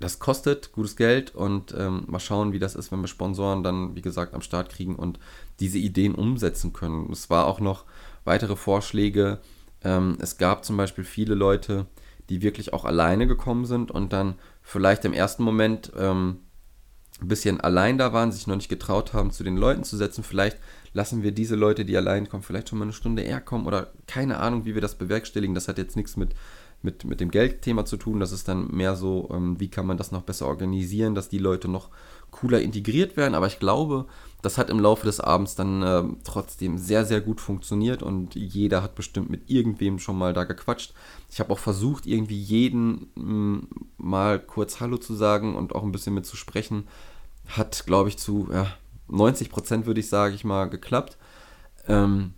das 0.00 0.18
kostet 0.18 0.72
gutes 0.72 0.96
Geld 0.96 1.34
und 1.34 1.74
ähm, 1.76 2.04
mal 2.06 2.20
schauen, 2.20 2.52
wie 2.52 2.58
das 2.58 2.74
ist, 2.74 2.92
wenn 2.92 3.00
wir 3.00 3.08
Sponsoren 3.08 3.62
dann, 3.62 3.96
wie 3.96 4.02
gesagt, 4.02 4.34
am 4.34 4.42
Start 4.42 4.68
kriegen 4.68 4.96
und 4.96 5.18
diese 5.60 5.78
Ideen 5.78 6.14
umsetzen 6.14 6.72
können. 6.72 7.10
Es 7.10 7.30
war 7.30 7.46
auch 7.46 7.60
noch 7.60 7.84
weitere 8.24 8.56
Vorschläge. 8.56 9.40
Ähm, 9.82 10.16
es 10.20 10.38
gab 10.38 10.64
zum 10.64 10.76
Beispiel 10.76 11.04
viele 11.04 11.34
Leute, 11.34 11.86
die 12.28 12.42
wirklich 12.42 12.72
auch 12.72 12.84
alleine 12.84 13.26
gekommen 13.26 13.66
sind 13.66 13.90
und 13.90 14.12
dann 14.12 14.34
vielleicht 14.62 15.04
im 15.04 15.12
ersten 15.12 15.42
Moment 15.42 15.92
ähm, 15.96 16.38
ein 17.20 17.28
bisschen 17.28 17.60
allein 17.60 17.98
da 17.98 18.12
waren, 18.12 18.32
sich 18.32 18.46
noch 18.46 18.56
nicht 18.56 18.68
getraut 18.68 19.12
haben, 19.12 19.30
zu 19.30 19.44
den 19.44 19.56
Leuten 19.56 19.84
zu 19.84 19.96
setzen. 19.96 20.24
Vielleicht 20.24 20.58
lassen 20.92 21.22
wir 21.22 21.32
diese 21.32 21.54
Leute, 21.54 21.84
die 21.84 21.96
allein 21.96 22.28
kommen, 22.28 22.42
vielleicht 22.42 22.68
schon 22.68 22.78
mal 22.78 22.84
eine 22.84 22.92
Stunde 22.92 23.22
eher 23.22 23.40
kommen 23.40 23.66
oder 23.66 23.92
keine 24.06 24.38
Ahnung, 24.38 24.64
wie 24.64 24.74
wir 24.74 24.80
das 24.80 24.96
bewerkstelligen. 24.96 25.54
Das 25.54 25.68
hat 25.68 25.78
jetzt 25.78 25.96
nichts 25.96 26.16
mit, 26.16 26.34
mit, 26.82 27.04
mit 27.04 27.20
dem 27.20 27.30
Geldthema 27.30 27.84
zu 27.84 27.96
tun. 27.96 28.20
Das 28.20 28.32
ist 28.32 28.48
dann 28.48 28.68
mehr 28.68 28.96
so, 28.96 29.28
ähm, 29.32 29.60
wie 29.60 29.68
kann 29.68 29.86
man 29.86 29.96
das 29.96 30.12
noch 30.12 30.22
besser 30.22 30.46
organisieren, 30.46 31.14
dass 31.14 31.28
die 31.28 31.38
Leute 31.38 31.68
noch 31.68 31.90
cooler 32.30 32.60
integriert 32.60 33.16
werden. 33.16 33.34
Aber 33.34 33.46
ich 33.46 33.60
glaube, 33.60 34.06
das 34.44 34.58
hat 34.58 34.70
im 34.70 34.78
Laufe 34.78 35.06
des 35.06 35.20
Abends 35.20 35.54
dann 35.54 35.82
äh, 35.82 36.02
trotzdem 36.24 36.76
sehr, 36.78 37.04
sehr 37.04 37.20
gut 37.20 37.40
funktioniert 37.40 38.02
und 38.02 38.34
jeder 38.34 38.82
hat 38.82 38.94
bestimmt 38.94 39.30
mit 39.30 39.50
irgendwem 39.50 39.98
schon 39.98 40.18
mal 40.18 40.32
da 40.32 40.44
gequatscht. 40.44 40.92
Ich 41.30 41.40
habe 41.40 41.52
auch 41.52 41.58
versucht, 41.58 42.06
irgendwie 42.06 42.38
jeden 42.38 43.10
mh, 43.14 43.24
mm, 43.24 43.68
mal 43.96 44.38
kurz 44.38 44.80
Hallo 44.80 44.98
zu 44.98 45.14
sagen 45.14 45.56
und 45.56 45.74
auch 45.74 45.82
ein 45.82 45.92
bisschen 45.92 46.14
mit 46.14 46.26
zu 46.26 46.36
sprechen. 46.36 46.86
Hat, 47.46 47.84
glaube 47.86 48.08
ich, 48.08 48.18
zu 48.18 48.48
ja, 48.52 48.66
90 49.08 49.50
Prozent, 49.50 49.86
würde 49.86 50.00
ich 50.00 50.08
sagen, 50.08 50.34
ich 50.34 50.44
mal 50.44 50.66
geklappt. 50.68 51.16
Ähm, 51.88 52.34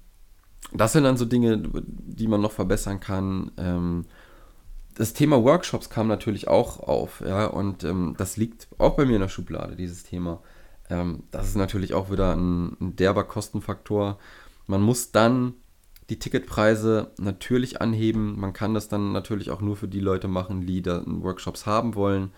das 0.73 0.92
sind 0.92 1.05
dann 1.05 1.16
so 1.16 1.25
Dinge, 1.25 1.62
die 1.83 2.29
man 2.29 2.40
noch 2.40 2.53
verbessern 2.53 3.01
kann. 3.01 3.51
Ähm, 3.57 4.05
das 4.95 5.12
Thema 5.12 5.42
Workshops 5.42 5.90
kam 5.90 6.09
natürlich 6.09 6.49
auch 6.49 6.81
auf, 6.81 7.21
ja, 7.21 7.47
und 7.47 7.85
ähm, 7.85 8.14
das 8.16 8.37
liegt 8.37 8.69
auch 8.79 8.97
bei 8.97 9.05
mir 9.05 9.16
in 9.16 9.21
der 9.21 9.29
Schublade, 9.29 9.77
dieses 9.77 10.05
Thema. 10.05 10.40
Ähm, 10.90 11.25
das 11.31 11.49
ist 11.49 11.57
natürlich 11.57 11.94
auch 11.94 12.11
wieder 12.11 12.35
ein, 12.35 12.77
ein 12.81 12.96
derber 12.96 13.25
Kostenfaktor. 13.25 14.18
Man 14.66 14.83
muss 14.83 15.12
dann 15.12 15.55
die 16.11 16.18
Ticketpreise 16.18 17.11
natürlich 17.18 17.81
anheben. 17.81 18.38
Man 18.38 18.53
kann 18.53 18.75
das 18.75 18.88
dann 18.88 19.12
natürlich 19.12 19.51
auch 19.51 19.61
nur 19.61 19.77
für 19.77 19.88
die 19.88 20.01
Leute 20.01 20.29
machen, 20.29 20.66
die 20.66 20.83
da 20.83 21.03
Workshops 21.07 21.66
haben 21.66 21.94
wollen. 21.94 22.31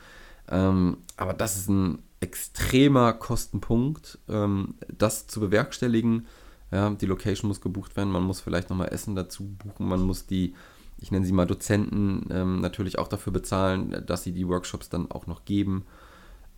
Ähm, 0.51 0.99
aber 1.17 1.35
das 1.35 1.59
ist 1.59 1.69
ein 1.69 2.03
extremer 2.21 3.13
Kostenpunkt, 3.13 4.19
ähm, 4.29 4.75
das 4.97 5.27
zu 5.27 5.41
bewerkstelligen. 5.41 6.27
Ja, 6.71 6.91
die 6.91 7.07
Location 7.07 7.49
muss 7.49 7.61
gebucht 7.61 7.97
werden, 7.97 8.13
man 8.13 8.23
muss 8.23 8.41
vielleicht 8.41 8.69
nochmal 8.69 8.93
Essen 8.93 9.15
dazu 9.15 9.45
buchen, 9.45 9.89
man 9.89 10.03
muss 10.03 10.27
die, 10.27 10.55
ich 10.99 11.11
nenne 11.11 11.25
sie 11.25 11.33
mal 11.33 11.47
Dozenten, 11.47 12.27
ähm, 12.31 12.61
natürlich 12.61 12.99
auch 12.99 13.09
dafür 13.09 13.33
bezahlen, 13.33 14.03
dass 14.07 14.23
sie 14.23 14.33
die 14.33 14.47
Workshops 14.47 14.91
dann 14.91 15.11
auch 15.11 15.27
noch 15.27 15.45
geben. 15.45 15.87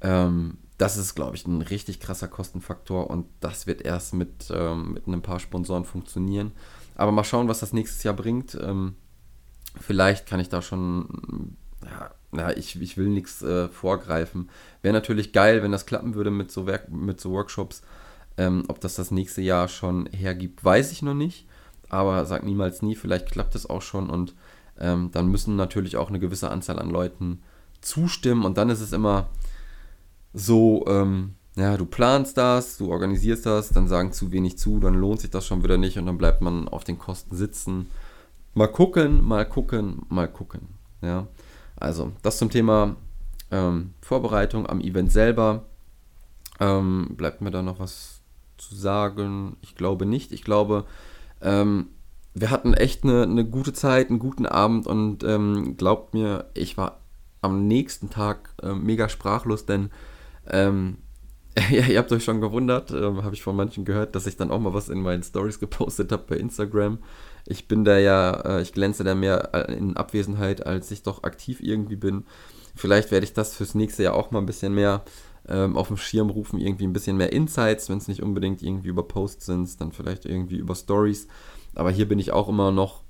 Ähm, 0.00 0.59
das 0.81 0.97
ist, 0.97 1.14
glaube 1.14 1.37
ich, 1.37 1.47
ein 1.47 1.61
richtig 1.61 2.01
krasser 2.01 2.27
Kostenfaktor 2.27 3.11
und 3.11 3.27
das 3.40 3.66
wird 3.66 3.83
erst 3.83 4.14
mit, 4.14 4.51
ähm, 4.51 4.95
mit 4.95 5.07
ein 5.07 5.21
paar 5.21 5.38
Sponsoren 5.38 5.85
funktionieren. 5.85 6.53
Aber 6.97 7.12
mal 7.12 7.25
schauen, 7.25 7.49
was 7.49 7.61
das 7.61 7.75
nächstes 7.75 8.03
Jahr 8.03 8.14
bringt. 8.14 8.59
Ähm, 8.59 8.95
vielleicht 9.79 10.27
kann 10.27 10.40
ich 10.40 10.49
da 10.49 10.62
schon, 10.62 11.57
ja, 11.85 12.11
ja 12.35 12.51
ich, 12.53 12.81
ich 12.81 12.97
will 12.97 13.09
nichts 13.09 13.43
äh, 13.43 13.69
vorgreifen. 13.69 14.49
Wäre 14.81 14.95
natürlich 14.95 15.35
geil, 15.35 15.62
wenn 15.62 15.71
das 15.71 15.85
klappen 15.85 16.14
würde 16.14 16.31
mit 16.31 16.51
so, 16.51 16.66
Werk 16.66 16.90
mit 16.90 17.21
so 17.21 17.31
Workshops. 17.33 17.83
Ähm, 18.38 18.64
ob 18.69 18.81
das 18.81 18.95
das 18.95 19.11
nächste 19.11 19.43
Jahr 19.43 19.69
schon 19.69 20.07
hergibt, 20.07 20.64
weiß 20.64 20.93
ich 20.93 21.03
noch 21.03 21.14
nicht. 21.14 21.47
Aber 21.90 22.25
sag 22.25 22.43
niemals 22.43 22.81
nie, 22.81 22.97
vielleicht 22.97 23.31
klappt 23.31 23.55
es 23.55 23.69
auch 23.69 23.83
schon 23.83 24.09
und 24.09 24.35
ähm, 24.79 25.11
dann 25.12 25.29
müssen 25.29 25.57
natürlich 25.57 25.99
auch 25.99 26.09
eine 26.09 26.21
gewisse 26.21 26.51
Anzahl 26.51 26.79
an 26.79 26.88
Leuten 26.88 27.43
zustimmen 27.83 28.47
und 28.47 28.57
dann 28.57 28.71
ist 28.71 28.81
es 28.81 28.93
immer 28.93 29.29
so, 30.33 30.85
ähm, 30.87 31.35
ja, 31.57 31.77
du 31.77 31.85
planst 31.85 32.37
das, 32.37 32.79
du 32.79 32.90
organisierst 32.90 33.47
das, 33.47 33.71
dann 33.71 33.88
sagen 33.88 34.12
zu 34.12 34.33
wenig 34.33 34.59
zu, 34.59 34.79
dann 34.79 34.95
lohnt 34.95 35.21
sich 35.21 35.31
das 35.31 35.47
schon 35.47 35.62
wieder 35.64 35.77
nicht 35.77 35.99
und 35.99 36.07
dann 36.07 36.19
bleibt 36.19 36.40
man 36.40 36.69
auf 36.69 36.85
den 36.85 36.99
Kosten 36.99 37.37
sitzen. 37.37 37.90
Mal 38.55 38.69
gucken, 38.69 39.25
mal 39.25 39.45
gucken, 39.47 40.03
mal 40.09 40.29
gucken. 40.29 40.69
Ja, 41.03 41.27
also 41.77 42.12
das 42.23 42.38
zum 42.38 42.51
Thema 42.51 42.97
ähm, 43.51 43.95
Vorbereitung 44.01 44.66
am 44.69 44.81
Event 44.81 45.12
selber. 45.12 45.64
Ähm, 46.61 47.11
bleibt 47.16 47.40
mir 47.40 47.51
da 47.51 47.62
noch 47.62 47.81
was 47.81 48.21
zu 48.59 48.75
sagen? 48.75 49.57
Ich 49.62 49.75
glaube 49.75 50.07
nicht. 50.07 50.33
Ich 50.33 50.45
glaube, 50.45 50.85
ähm, 51.40 51.88
wir 52.35 52.51
hatten 52.51 52.75
echt 52.75 53.05
eine, 53.05 53.23
eine, 53.25 53.45
gute 53.45 53.73
Zeit, 53.73 54.11
einen 54.11 54.19
guten 54.19 54.47
Abend 54.47 54.87
und 54.87 55.25
ähm, 55.25 55.77
glaubt 55.77 56.14
mir, 56.14 56.51
ich 56.55 56.77
war 56.77 57.01
am 57.40 57.66
nächsten 57.66 58.11
Tag 58.11 58.55
äh, 58.62 58.75
mega 58.75 59.09
sprachlos, 59.09 59.66
denn 59.66 59.90
ähm, 60.50 60.98
ja, 61.70 61.86
ihr 61.86 61.98
habt 61.98 62.12
euch 62.12 62.24
schon 62.24 62.40
gewundert, 62.40 62.90
äh, 62.90 63.02
habe 63.02 63.34
ich 63.34 63.42
von 63.42 63.56
manchen 63.56 63.84
gehört, 63.84 64.14
dass 64.14 64.26
ich 64.26 64.36
dann 64.36 64.50
auch 64.50 64.60
mal 64.60 64.74
was 64.74 64.88
in 64.88 65.00
meinen 65.00 65.22
Stories 65.22 65.58
gepostet 65.58 66.12
habe 66.12 66.24
bei 66.28 66.36
Instagram. 66.36 66.98
Ich 67.46 67.66
bin 67.66 67.84
da 67.84 67.98
ja, 67.98 68.32
äh, 68.32 68.62
ich 68.62 68.72
glänze 68.72 69.02
da 69.02 69.14
mehr 69.14 69.54
äh, 69.54 69.74
in 69.74 69.96
Abwesenheit, 69.96 70.64
als 70.66 70.90
ich 70.90 71.02
doch 71.02 71.24
aktiv 71.24 71.60
irgendwie 71.60 71.96
bin. 71.96 72.24
Vielleicht 72.76 73.10
werde 73.10 73.24
ich 73.24 73.32
das 73.32 73.56
fürs 73.56 73.74
nächste 73.74 74.04
Jahr 74.04 74.14
auch 74.14 74.30
mal 74.30 74.38
ein 74.38 74.46
bisschen 74.46 74.74
mehr 74.74 75.02
ähm, 75.48 75.76
auf 75.76 75.88
dem 75.88 75.96
Schirm 75.96 76.30
rufen, 76.30 76.60
irgendwie 76.60 76.86
ein 76.86 76.92
bisschen 76.92 77.16
mehr 77.16 77.32
Insights, 77.32 77.88
wenn 77.88 77.98
es 77.98 78.08
nicht 78.08 78.22
unbedingt 78.22 78.62
irgendwie 78.62 78.88
über 78.88 79.02
Posts 79.02 79.46
sind, 79.46 79.80
dann 79.80 79.92
vielleicht 79.92 80.26
irgendwie 80.26 80.58
über 80.58 80.74
Stories. 80.74 81.26
Aber 81.74 81.90
hier 81.90 82.08
bin 82.08 82.18
ich 82.18 82.32
auch 82.32 82.48
immer 82.48 82.70
noch 82.70 83.02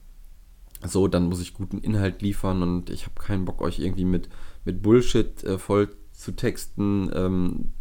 so, 0.83 1.09
dann 1.09 1.24
muss 1.24 1.42
ich 1.42 1.55
guten 1.55 1.79
Inhalt 1.79 2.22
liefern 2.22 2.62
und 2.62 2.88
ich 2.88 3.05
habe 3.05 3.20
keinen 3.20 3.44
Bock, 3.44 3.61
euch 3.61 3.79
irgendwie 3.79 4.07
mit, 4.07 4.31
mit 4.64 4.81
Bullshit 4.81 5.44
äh, 5.44 5.59
voll 5.59 5.90
zu 6.21 6.33
texten. 6.33 7.11
Ähm, 7.15 7.73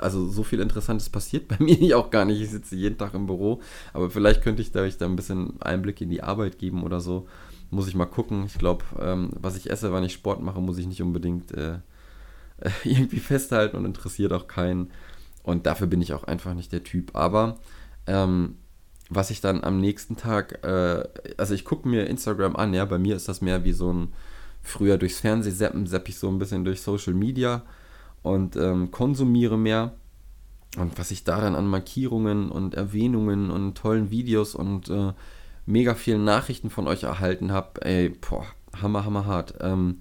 also 0.00 0.28
so 0.28 0.42
viel 0.42 0.60
Interessantes 0.60 1.08
passiert 1.10 1.48
bei 1.48 1.56
mir 1.60 1.98
auch 1.98 2.10
gar 2.10 2.24
nicht. 2.24 2.40
Ich 2.40 2.50
sitze 2.50 2.76
jeden 2.76 2.98
Tag 2.98 3.14
im 3.14 3.26
Büro, 3.26 3.60
aber 3.92 4.10
vielleicht 4.10 4.42
könnte 4.42 4.62
ich 4.62 4.72
da, 4.72 4.80
euch 4.80 4.96
da 4.96 5.06
ein 5.06 5.16
bisschen 5.16 5.60
Einblick 5.60 6.00
in 6.00 6.10
die 6.10 6.22
Arbeit 6.22 6.58
geben 6.58 6.82
oder 6.82 7.00
so. 7.00 7.26
Muss 7.70 7.88
ich 7.88 7.94
mal 7.94 8.06
gucken. 8.06 8.44
Ich 8.46 8.58
glaube, 8.58 8.84
ähm, 8.98 9.30
was 9.38 9.56
ich 9.56 9.70
esse, 9.70 9.92
wann 9.92 10.04
ich 10.04 10.14
Sport 10.14 10.42
mache, 10.42 10.60
muss 10.60 10.78
ich 10.78 10.86
nicht 10.86 11.02
unbedingt 11.02 11.52
äh, 11.52 11.78
irgendwie 12.84 13.20
festhalten 13.20 13.76
und 13.76 13.84
interessiert 13.84 14.32
auch 14.32 14.46
keinen. 14.46 14.90
Und 15.42 15.66
dafür 15.66 15.86
bin 15.86 16.00
ich 16.00 16.14
auch 16.14 16.24
einfach 16.24 16.54
nicht 16.54 16.72
der 16.72 16.84
Typ. 16.84 17.14
Aber 17.14 17.58
ähm, 18.06 18.56
was 19.10 19.30
ich 19.30 19.40
dann 19.40 19.64
am 19.64 19.80
nächsten 19.80 20.16
Tag, 20.16 20.64
äh, 20.64 21.04
also 21.36 21.54
ich 21.54 21.64
gucke 21.64 21.88
mir 21.88 22.06
Instagram 22.06 22.56
an, 22.56 22.72
ja, 22.72 22.84
bei 22.86 22.98
mir 22.98 23.16
ist 23.16 23.28
das 23.28 23.42
mehr 23.42 23.64
wie 23.64 23.72
so 23.72 23.92
ein 23.92 24.12
früher 24.68 24.98
durchs 24.98 25.20
Fernsehen 25.20 25.54
seppen, 25.54 25.86
sepp 25.86 26.08
ich 26.08 26.18
so 26.18 26.28
ein 26.28 26.38
bisschen 26.38 26.64
durch 26.64 26.82
Social 26.82 27.14
Media 27.14 27.62
und 28.22 28.56
ähm, 28.56 28.90
konsumiere 28.90 29.58
mehr. 29.58 29.94
Und 30.76 30.98
was 30.98 31.10
ich 31.10 31.24
da 31.24 31.40
dann 31.40 31.54
an 31.54 31.66
Markierungen 31.66 32.50
und 32.50 32.74
Erwähnungen 32.74 33.50
und 33.50 33.76
tollen 33.76 34.10
Videos 34.10 34.54
und 34.54 34.90
äh, 34.90 35.12
mega 35.66 35.94
vielen 35.94 36.24
Nachrichten 36.24 36.70
von 36.70 36.86
euch 36.86 37.04
erhalten 37.04 37.52
habe, 37.52 37.84
ey, 37.84 38.10
boah, 38.10 38.44
hammer, 38.80 39.04
hammer 39.04 39.26
hart. 39.26 39.54
Ähm, 39.60 39.98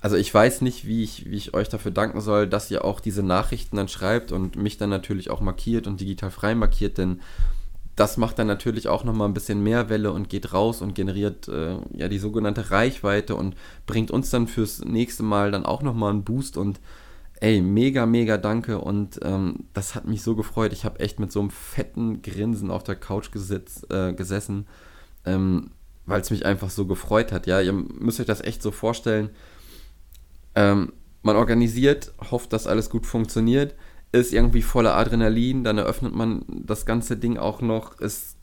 also 0.00 0.16
ich 0.16 0.32
weiß 0.32 0.60
nicht, 0.60 0.86
wie 0.86 1.02
ich, 1.02 1.30
wie 1.30 1.36
ich 1.36 1.54
euch 1.54 1.68
dafür 1.68 1.90
danken 1.90 2.20
soll, 2.20 2.46
dass 2.46 2.70
ihr 2.70 2.84
auch 2.84 3.00
diese 3.00 3.22
Nachrichten 3.22 3.76
dann 3.76 3.88
schreibt 3.88 4.32
und 4.32 4.56
mich 4.56 4.76
dann 4.76 4.90
natürlich 4.90 5.30
auch 5.30 5.40
markiert 5.40 5.86
und 5.86 6.00
digital 6.00 6.30
frei 6.30 6.54
markiert, 6.54 6.98
denn 6.98 7.20
das 7.96 8.18
macht 8.18 8.38
dann 8.38 8.46
natürlich 8.46 8.88
auch 8.88 9.04
nochmal 9.04 9.26
ein 9.26 9.34
bisschen 9.34 9.62
mehr 9.62 9.88
Welle 9.88 10.12
und 10.12 10.28
geht 10.28 10.52
raus 10.52 10.82
und 10.82 10.94
generiert 10.94 11.48
äh, 11.48 11.78
ja 11.94 12.08
die 12.08 12.18
sogenannte 12.18 12.70
Reichweite 12.70 13.34
und 13.34 13.56
bringt 13.86 14.10
uns 14.10 14.28
dann 14.28 14.46
fürs 14.46 14.84
nächste 14.84 15.22
Mal 15.22 15.50
dann 15.50 15.64
auch 15.64 15.82
nochmal 15.82 16.10
einen 16.10 16.22
Boost 16.22 16.58
und 16.58 16.78
ey, 17.40 17.62
mega, 17.62 18.04
mega 18.04 18.36
danke 18.36 18.78
und 18.78 19.18
ähm, 19.22 19.64
das 19.72 19.94
hat 19.94 20.06
mich 20.06 20.22
so 20.22 20.36
gefreut. 20.36 20.74
Ich 20.74 20.84
habe 20.84 21.00
echt 21.00 21.18
mit 21.18 21.32
so 21.32 21.40
einem 21.40 21.50
fetten 21.50 22.20
Grinsen 22.20 22.70
auf 22.70 22.84
der 22.84 22.96
Couch 22.96 23.32
gesitz, 23.32 23.86
äh, 23.88 24.12
gesessen, 24.12 24.66
ähm, 25.24 25.70
weil 26.04 26.20
es 26.20 26.30
mich 26.30 26.44
einfach 26.44 26.68
so 26.68 26.86
gefreut 26.86 27.32
hat. 27.32 27.46
Ja, 27.46 27.62
ihr 27.62 27.72
müsst 27.72 28.20
euch 28.20 28.26
das 28.26 28.42
echt 28.42 28.62
so 28.62 28.72
vorstellen. 28.72 29.30
Ähm, 30.54 30.92
man 31.22 31.36
organisiert, 31.36 32.12
hofft, 32.30 32.52
dass 32.52 32.66
alles 32.66 32.90
gut 32.90 33.06
funktioniert 33.06 33.74
ist 34.12 34.32
irgendwie 34.32 34.62
voller 34.62 34.96
Adrenalin, 34.96 35.64
dann 35.64 35.78
eröffnet 35.78 36.14
man 36.14 36.44
das 36.48 36.86
ganze 36.86 37.16
Ding 37.16 37.36
auch 37.36 37.60
noch, 37.60 37.98
ist 37.98 38.36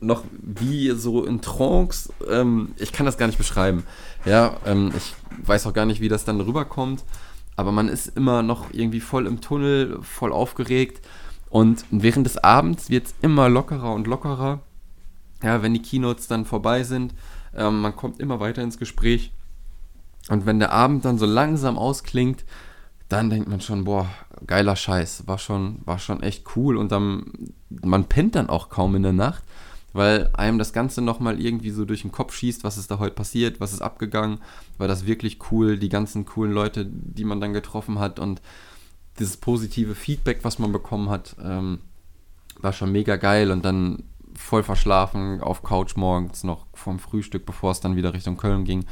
noch 0.00 0.24
wie 0.30 0.90
so 0.90 1.24
in 1.24 1.40
Trance. 1.40 2.12
Ähm, 2.28 2.72
ich 2.76 2.92
kann 2.92 3.06
das 3.06 3.16
gar 3.16 3.26
nicht 3.26 3.38
beschreiben. 3.38 3.84
Ja, 4.24 4.56
ähm, 4.66 4.92
ich 4.96 5.14
weiß 5.46 5.66
auch 5.66 5.72
gar 5.72 5.86
nicht, 5.86 6.00
wie 6.00 6.08
das 6.08 6.24
dann 6.24 6.40
rüberkommt. 6.40 7.04
Aber 7.56 7.72
man 7.72 7.88
ist 7.88 8.08
immer 8.16 8.42
noch 8.42 8.72
irgendwie 8.72 9.00
voll 9.00 9.26
im 9.26 9.40
Tunnel, 9.40 9.98
voll 10.02 10.32
aufgeregt. 10.32 11.06
Und 11.48 11.84
während 11.90 12.26
des 12.26 12.38
Abends 12.38 12.90
wird 12.90 13.06
es 13.06 13.14
immer 13.22 13.48
lockerer 13.48 13.92
und 13.94 14.06
lockerer. 14.06 14.60
Ja, 15.42 15.62
wenn 15.62 15.74
die 15.74 15.82
Keynotes 15.82 16.26
dann 16.26 16.46
vorbei 16.46 16.82
sind, 16.82 17.14
ähm, 17.54 17.80
man 17.80 17.94
kommt 17.94 18.20
immer 18.20 18.40
weiter 18.40 18.62
ins 18.62 18.78
Gespräch. 18.78 19.32
Und 20.28 20.46
wenn 20.46 20.58
der 20.58 20.72
Abend 20.72 21.04
dann 21.04 21.18
so 21.18 21.26
langsam 21.26 21.78
ausklingt, 21.78 22.44
dann 23.08 23.30
denkt 23.30 23.48
man 23.48 23.60
schon, 23.60 23.84
boah, 23.84 24.08
geiler 24.46 24.76
Scheiß, 24.76 25.26
war 25.26 25.38
schon, 25.38 25.80
war 25.84 25.98
schon 25.98 26.22
echt 26.22 26.44
cool. 26.56 26.76
Und 26.76 26.92
dann, 26.92 27.32
man 27.68 28.04
pennt 28.04 28.34
dann 28.34 28.48
auch 28.48 28.68
kaum 28.68 28.94
in 28.94 29.02
der 29.02 29.12
Nacht, 29.12 29.42
weil 29.92 30.30
einem 30.34 30.58
das 30.58 30.72
Ganze 30.72 31.02
nochmal 31.02 31.40
irgendwie 31.40 31.70
so 31.70 31.84
durch 31.84 32.02
den 32.02 32.12
Kopf 32.12 32.34
schießt, 32.34 32.64
was 32.64 32.78
ist 32.78 32.90
da 32.90 32.98
heute 32.98 33.14
passiert, 33.14 33.60
was 33.60 33.72
ist 33.72 33.82
abgegangen, 33.82 34.38
war 34.78 34.88
das 34.88 35.06
wirklich 35.06 35.38
cool, 35.50 35.78
die 35.78 35.88
ganzen 35.88 36.24
coolen 36.24 36.52
Leute, 36.52 36.86
die 36.86 37.24
man 37.24 37.40
dann 37.40 37.52
getroffen 37.52 37.98
hat 37.98 38.18
und 38.18 38.42
dieses 39.18 39.36
positive 39.36 39.94
Feedback, 39.94 40.40
was 40.42 40.58
man 40.58 40.72
bekommen 40.72 41.08
hat, 41.08 41.36
ähm, 41.42 41.78
war 42.60 42.72
schon 42.72 42.92
mega 42.92 43.16
geil. 43.16 43.50
Und 43.50 43.64
dann 43.64 44.02
voll 44.36 44.62
verschlafen 44.62 45.40
auf 45.40 45.62
Couch 45.62 45.96
morgens 45.96 46.44
noch 46.44 46.66
vom 46.74 46.98
Frühstück, 46.98 47.46
bevor 47.46 47.70
es 47.70 47.80
dann 47.80 47.96
wieder 47.96 48.14
Richtung 48.14 48.36
Köln 48.36 48.64
ging, 48.64 48.84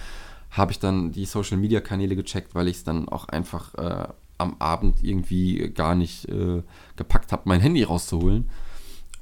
habe 0.51 0.73
ich 0.73 0.79
dann 0.79 1.13
die 1.13 1.25
Social 1.25 1.57
Media 1.57 1.81
Kanäle 1.81 2.15
gecheckt, 2.15 2.55
weil 2.55 2.69
ich 2.69 2.77
es 2.77 2.85
dann 2.85 3.09
auch 3.09 3.27
einfach 3.29 3.75
äh, 3.75 4.09
am 4.43 4.57
Abend 4.59 5.03
irgendwie 5.03 5.71
gar 5.71 5.95
nicht 5.95 6.29
äh, 6.29 6.63
gepackt 6.97 7.33
habe, 7.33 7.43
mein 7.47 7.61
Handy 7.61 7.83
rauszuholen. 7.83 8.49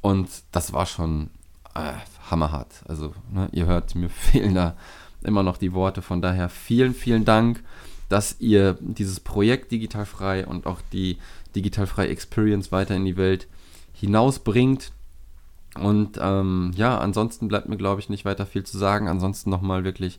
Und 0.01 0.29
das 0.53 0.73
war 0.73 0.87
schon 0.87 1.31
äh, 1.75 1.93
hammerhart. 2.31 2.83
Also, 2.89 3.15
ne, 3.33 3.49
ihr 3.53 3.67
hört, 3.67 3.95
mir 3.95 4.09
fehlen 4.11 4.55
da 4.55 4.77
immer 5.23 5.43
noch 5.43 5.57
die 5.57 5.73
Worte. 5.73 6.03
Von 6.03 6.23
daher 6.23 6.49
vielen, 6.49 6.95
vielen 6.95 7.25
Dank, 7.25 7.63
dass 8.09 8.41
ihr 8.41 8.77
dieses 8.81 9.21
Projekt 9.21 9.71
Digitalfrei 9.71 10.47
und 10.47 10.67
auch 10.67 10.81
die 10.93 11.19
Digitalfrei 11.55 12.09
Experience 12.09 12.73
weiter 12.73 12.97
in 12.97 13.05
die 13.05 13.17
Welt 13.17 13.47
hinausbringt. 13.93 14.93
Und 15.79 16.19
ähm, 16.21 16.73
ja, 16.75 16.99
ansonsten 16.99 17.49
bleibt 17.49 17.69
mir, 17.69 17.77
glaube 17.77 18.01
ich, 18.01 18.09
nicht 18.09 18.25
weiter 18.25 18.47
viel 18.47 18.65
zu 18.65 18.79
sagen. 18.79 19.09
Ansonsten 19.09 19.51
nochmal 19.51 19.85
wirklich 19.85 20.19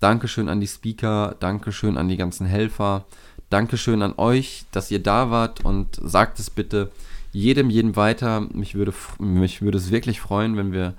Dankeschön 0.00 0.48
an 0.48 0.60
die 0.60 0.66
Speaker, 0.66 1.36
Dankeschön 1.38 1.98
an 1.98 2.08
die 2.08 2.16
ganzen 2.16 2.46
Helfer, 2.46 3.04
Dankeschön 3.50 4.02
an 4.02 4.14
euch, 4.16 4.64
dass 4.72 4.90
ihr 4.90 5.02
da 5.02 5.30
wart 5.30 5.64
und 5.64 5.98
sagt 6.02 6.38
es 6.38 6.50
bitte 6.50 6.90
jedem, 7.32 7.70
jedem 7.70 7.96
weiter. 7.96 8.40
Mich 8.52 8.74
würde, 8.74 8.92
mich 9.18 9.62
würde 9.62 9.78
es 9.78 9.90
wirklich 9.90 10.20
freuen, 10.20 10.56
wenn 10.56 10.72
wir 10.72 10.94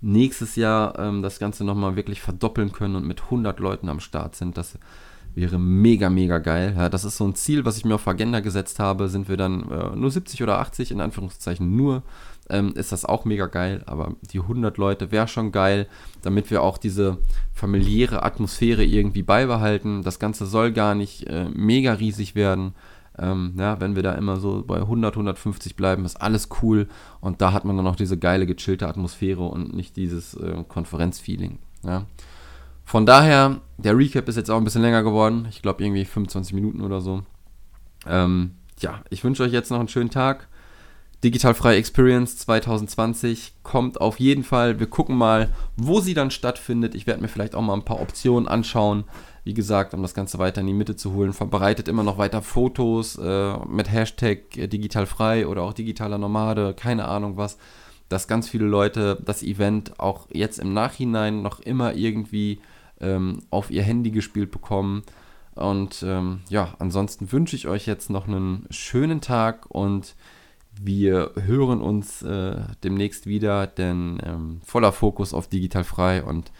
nächstes 0.00 0.56
Jahr 0.56 0.98
ähm, 0.98 1.22
das 1.22 1.38
Ganze 1.38 1.64
nochmal 1.64 1.96
wirklich 1.96 2.20
verdoppeln 2.20 2.72
können 2.72 2.96
und 2.96 3.06
mit 3.06 3.22
100 3.22 3.58
Leuten 3.58 3.88
am 3.88 4.00
Start 4.00 4.36
sind. 4.36 4.58
Das 4.58 4.78
wäre 5.34 5.58
mega, 5.58 6.10
mega 6.10 6.38
geil. 6.38 6.74
Ja, 6.76 6.88
das 6.88 7.04
ist 7.04 7.16
so 7.16 7.26
ein 7.26 7.34
Ziel, 7.34 7.64
was 7.64 7.78
ich 7.78 7.84
mir 7.84 7.94
auf 7.94 8.06
Agenda 8.06 8.40
gesetzt 8.40 8.78
habe. 8.78 9.08
Sind 9.08 9.28
wir 9.28 9.36
dann 9.36 9.70
äh, 9.70 9.96
nur 9.96 10.10
70 10.10 10.42
oder 10.42 10.58
80, 10.58 10.90
in 10.90 11.00
Anführungszeichen 11.00 11.74
nur, 11.74 12.02
ähm, 12.50 12.72
ist 12.74 12.92
das 12.92 13.04
auch 13.04 13.24
mega 13.24 13.46
geil. 13.46 13.82
Aber 13.86 14.14
die 14.22 14.40
100 14.40 14.76
Leute 14.76 15.12
wäre 15.12 15.28
schon 15.28 15.52
geil, 15.52 15.86
damit 16.22 16.50
wir 16.50 16.62
auch 16.62 16.78
diese 16.78 17.18
familiäre 17.52 18.22
Atmosphäre 18.22 18.84
irgendwie 18.84 19.22
beibehalten. 19.22 20.02
Das 20.02 20.18
Ganze 20.18 20.46
soll 20.46 20.72
gar 20.72 20.94
nicht 20.94 21.26
äh, 21.26 21.48
mega 21.48 21.94
riesig 21.94 22.34
werden. 22.34 22.74
Ähm, 23.16 23.54
ja, 23.56 23.80
wenn 23.80 23.94
wir 23.94 24.02
da 24.02 24.12
immer 24.12 24.38
so 24.38 24.64
bei 24.66 24.76
100, 24.76 25.14
150 25.14 25.76
bleiben, 25.76 26.04
ist 26.04 26.20
alles 26.20 26.48
cool. 26.62 26.88
Und 27.20 27.40
da 27.40 27.52
hat 27.52 27.64
man 27.64 27.76
dann 27.76 27.86
auch 27.86 27.96
diese 27.96 28.18
geile, 28.18 28.46
gechillte 28.46 28.88
Atmosphäre 28.88 29.44
und 29.44 29.74
nicht 29.74 29.96
dieses 29.96 30.34
äh, 30.34 30.64
Konferenzfeeling. 30.68 31.58
Ja. 31.84 32.06
Von 32.84 33.06
daher, 33.06 33.60
der 33.78 33.96
Recap 33.96 34.28
ist 34.28 34.36
jetzt 34.36 34.50
auch 34.50 34.58
ein 34.58 34.64
bisschen 34.64 34.82
länger 34.82 35.02
geworden. 35.02 35.46
Ich 35.48 35.62
glaube 35.62 35.82
irgendwie 35.82 36.04
25 36.04 36.52
Minuten 36.54 36.82
oder 36.82 37.00
so. 37.00 37.22
Ähm, 38.06 38.52
ja, 38.80 39.00
ich 39.10 39.24
wünsche 39.24 39.42
euch 39.42 39.52
jetzt 39.52 39.70
noch 39.70 39.78
einen 39.78 39.88
schönen 39.88 40.10
Tag. 40.10 40.48
Digitalfreie 41.24 41.78
Experience 41.78 42.36
2020 42.36 43.54
kommt 43.62 43.98
auf 43.98 44.20
jeden 44.20 44.44
Fall. 44.44 44.78
Wir 44.78 44.86
gucken 44.86 45.16
mal, 45.16 45.48
wo 45.74 46.00
sie 46.00 46.12
dann 46.12 46.30
stattfindet. 46.30 46.94
Ich 46.94 47.06
werde 47.06 47.22
mir 47.22 47.28
vielleicht 47.28 47.54
auch 47.54 47.62
mal 47.62 47.72
ein 47.72 47.86
paar 47.86 48.02
Optionen 48.02 48.46
anschauen. 48.46 49.04
Wie 49.42 49.54
gesagt, 49.54 49.94
um 49.94 50.02
das 50.02 50.12
Ganze 50.12 50.38
weiter 50.38 50.60
in 50.60 50.66
die 50.66 50.74
Mitte 50.74 50.96
zu 50.96 51.14
holen. 51.14 51.32
Verbreitet 51.32 51.88
immer 51.88 52.02
noch 52.02 52.18
weiter 52.18 52.42
Fotos 52.42 53.16
äh, 53.16 53.56
mit 53.66 53.90
Hashtag 53.90 54.54
äh, 54.58 54.66
digitalfrei 54.66 55.46
oder 55.46 55.62
auch 55.62 55.72
digitaler 55.72 56.18
Nomade, 56.18 56.74
keine 56.74 57.06
Ahnung 57.08 57.38
was. 57.38 57.56
Dass 58.10 58.28
ganz 58.28 58.50
viele 58.50 58.66
Leute 58.66 59.18
das 59.24 59.42
Event 59.42 59.98
auch 59.98 60.28
jetzt 60.30 60.58
im 60.58 60.74
Nachhinein 60.74 61.40
noch 61.40 61.60
immer 61.60 61.94
irgendwie 61.94 62.60
ähm, 63.00 63.40
auf 63.48 63.70
ihr 63.70 63.82
Handy 63.82 64.10
gespielt 64.10 64.50
bekommen. 64.50 65.04
Und 65.54 66.02
ähm, 66.06 66.40
ja, 66.50 66.74
ansonsten 66.78 67.32
wünsche 67.32 67.56
ich 67.56 67.66
euch 67.66 67.86
jetzt 67.86 68.10
noch 68.10 68.28
einen 68.28 68.66
schönen 68.68 69.22
Tag 69.22 69.64
und 69.70 70.14
wir 70.80 71.32
hören 71.36 71.80
uns 71.80 72.22
äh, 72.22 72.56
demnächst 72.82 73.26
wieder, 73.26 73.66
denn 73.66 74.20
ähm, 74.24 74.60
voller 74.64 74.92
Fokus 74.92 75.34
auf 75.34 75.48
digital 75.48 75.84
frei 75.84 76.22
und 76.22 76.50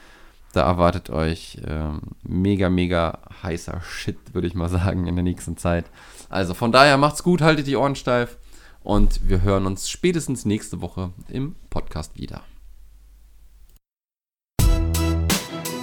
da 0.53 0.63
erwartet 0.63 1.11
euch 1.11 1.59
ähm, 1.67 2.01
mega, 2.23 2.71
mega 2.71 3.19
heißer 3.43 3.81
Shit, 3.83 4.35
würde 4.35 4.47
ich 4.47 4.55
mal 4.55 4.69
sagen, 4.69 5.07
in 5.07 5.17
der 5.17 5.25
nächsten 5.25 5.57
Zeit. 5.57 5.87
Also 6.29 6.55
von 6.55 6.71
daher 6.71 6.97
macht's 6.97 7.23
gut, 7.23 7.43
haltet 7.43 7.67
die 7.67 7.77
Ohren 7.77 7.97
steif 7.97 8.39
und 8.83 9.29
wir 9.29 9.43
hören 9.43 9.67
uns 9.67 9.91
spätestens 9.91 10.45
nächste 10.45 10.81
Woche 10.81 11.11
im 11.29 11.57
Podcast 11.71 12.17
wieder. 12.19 12.43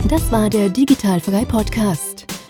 Das 0.08 0.32
war 0.32 0.50
der 0.50 0.70
Digitalfrei 0.70 1.46
Podcast. 1.46 2.21